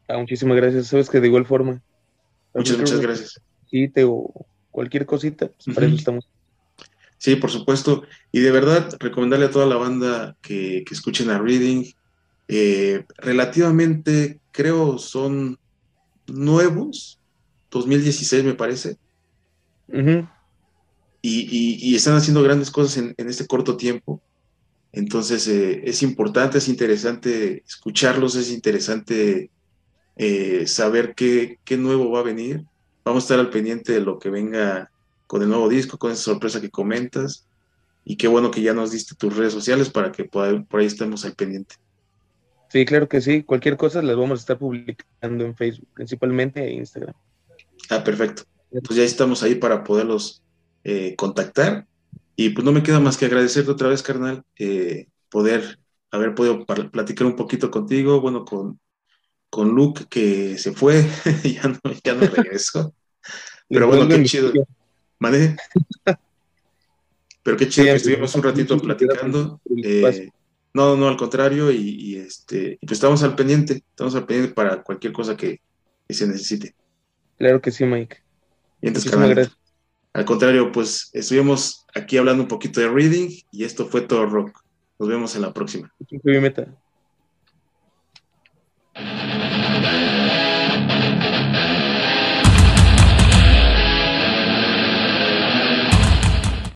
Ah, 0.07 0.19
muchísimas 0.19 0.57
gracias. 0.57 0.87
Sabes 0.87 1.11
que 1.11 1.21
de 1.21 1.27
igual 1.27 1.47
forma. 1.47 1.83
Muchas, 2.55 2.79
muchas 2.79 3.01
gracias. 3.01 3.41
Sí, 3.69 3.89
te 3.89 4.05
o 4.05 4.47
cualquier 4.71 5.07
cosita, 5.07 5.49
pues 5.49 5.75
para 5.75 5.87
eso 5.87 5.97
estamos. 5.97 6.29
Sí, 7.17 7.35
por 7.35 7.51
supuesto. 7.51 8.05
Y 8.31 8.41
de 8.41 8.53
verdad, 8.53 8.95
recomendarle 9.01 9.47
a 9.47 9.51
toda 9.51 9.67
la 9.67 9.77
banda 9.77 10.37
que, 10.41 10.85
escuchen 10.91 11.31
a 11.31 11.39
Reading. 11.39 11.85
Eh, 12.47 13.05
relativamente, 13.19 14.41
creo, 14.53 14.99
son 14.99 15.59
nuevos, 16.27 17.19
2016 17.71 18.45
me 18.45 18.55
parece. 18.55 18.97
y, 21.21 21.95
están 21.97 22.15
haciendo 22.15 22.43
grandes 22.43 22.71
cosas 22.71 22.97
en, 22.99 23.29
este 23.29 23.47
corto 23.47 23.77
tiempo. 23.77 24.23
Entonces, 24.93 25.47
eh, 25.49 25.83
es 25.85 26.03
importante, 26.03 26.59
es 26.59 26.69
interesante 26.69 27.63
escucharlos, 27.67 28.37
es 28.37 28.51
interesante 28.51 29.51
eh, 30.17 30.67
saber 30.67 31.15
qué, 31.15 31.59
qué 31.65 31.77
nuevo 31.77 32.11
va 32.11 32.21
a 32.21 32.25
venir. 32.25 32.65
Vamos 33.05 33.25
a 33.25 33.27
estar 33.27 33.39
al 33.39 33.51
pendiente 33.51 33.93
de 33.93 34.01
lo 34.01 34.19
que 34.19 34.31
venga 34.31 34.91
con 35.27 35.43
el 35.43 35.49
nuevo 35.49 35.69
disco, 35.69 35.99
con 35.99 36.11
esa 36.11 36.23
sorpresa 36.23 36.61
que 36.61 36.71
comentas. 36.71 37.47
Y 38.05 38.17
qué 38.17 38.27
bueno 38.27 38.51
que 38.51 38.63
ya 38.63 38.73
nos 38.73 38.91
diste 38.91 39.15
tus 39.15 39.37
redes 39.37 39.53
sociales 39.53 39.91
para 39.91 40.11
que 40.11 40.25
por 40.25 40.47
ahí, 40.47 40.87
estemos 40.87 41.25
al 41.25 41.35
pendiente. 41.35 41.77
Sí, 42.71 42.85
claro 42.85 43.09
que 43.09 43.21
sí. 43.21 43.43
Cualquier 43.43 43.77
cosa 43.77 44.03
las 44.03 44.17
vamos 44.17 44.41
a 44.41 44.43
estar 44.43 44.59
publicando 44.59 45.45
en 45.45 45.55
Facebook, 45.55 45.89
principalmente 45.95 46.67
en 46.67 46.79
Instagram. 46.79 47.15
Ah, 47.91 48.03
perfecto. 48.03 48.45
Pues 48.71 48.97
ya 48.97 49.03
estamos 49.03 49.43
ahí 49.43 49.55
para 49.55 49.85
poderlos 49.85 50.43
eh, 50.85 51.15
contactar. 51.17 51.87
Y 52.41 52.51
pues 52.51 52.65
no 52.65 52.71
me 52.71 52.85
queda 52.85 53.01
más 53.01 53.17
que 53.17 53.25
agradecerte 53.25 53.69
otra 53.69 53.89
vez, 53.89 54.01
carnal, 54.01 54.45
eh, 54.61 55.09
poder 55.29 55.81
haber 56.13 56.37
podido 56.37 56.65
platicar 56.65 57.27
un 57.27 57.35
poquito 57.35 57.69
contigo, 57.69 58.21
bueno, 58.21 58.45
con, 58.45 58.79
con 59.51 59.71
Luke 59.71 60.05
que 60.09 60.57
se 60.57 60.71
fue, 60.71 61.05
ya, 61.43 61.65
no, 61.65 61.93
ya 62.05 62.15
no 62.15 62.21
regresó. 62.21 62.95
Pero 63.69 63.89
bueno, 63.89 64.07
qué 64.07 64.23
chido. 64.23 64.53
¿Vale? 65.19 65.57
Pero 67.43 67.57
qué 67.57 67.69
chido 67.69 67.87
que 67.87 67.95
estuvimos 67.95 68.33
un 68.37 68.43
ratito 68.45 68.79
platicando. 68.79 69.61
Eh, 69.83 70.29
no, 70.75 70.97
no, 70.97 71.09
al 71.09 71.17
contrario, 71.17 71.73
y, 71.73 72.19
este, 72.19 72.79
pues 72.83 72.93
estamos 72.93 73.21
al 73.25 73.35
pendiente, 73.35 73.83
estamos 73.91 74.15
al 74.15 74.27
pendiente 74.27 74.55
para 74.55 74.85
cualquier 74.85 75.13
cosa 75.13 75.37
que, 75.37 75.61
se 76.09 76.29
necesite. 76.29 76.77
Claro 77.37 77.61
que 77.61 77.73
sí, 77.73 77.85
Mike. 77.85 78.19
Y 78.81 78.87
entonces, 78.87 79.11
canal, 79.11 79.51
al 80.13 80.25
contrario, 80.25 80.73
pues 80.73 81.11
estuvimos 81.13 81.87
aquí 81.95 82.17
hablando 82.17 82.43
un 82.43 82.49
poquito 82.49 82.81
de 82.81 82.89
reading 82.89 83.29
y 83.53 83.65
esto 83.65 83.87
fue 83.87 84.01
todo 84.03 84.27
rock. 84.27 84.61
Nos 84.99 85.09
vemos 85.09 85.37
en 85.37 85.43
la 85.43 85.53
próxima. 85.53 85.93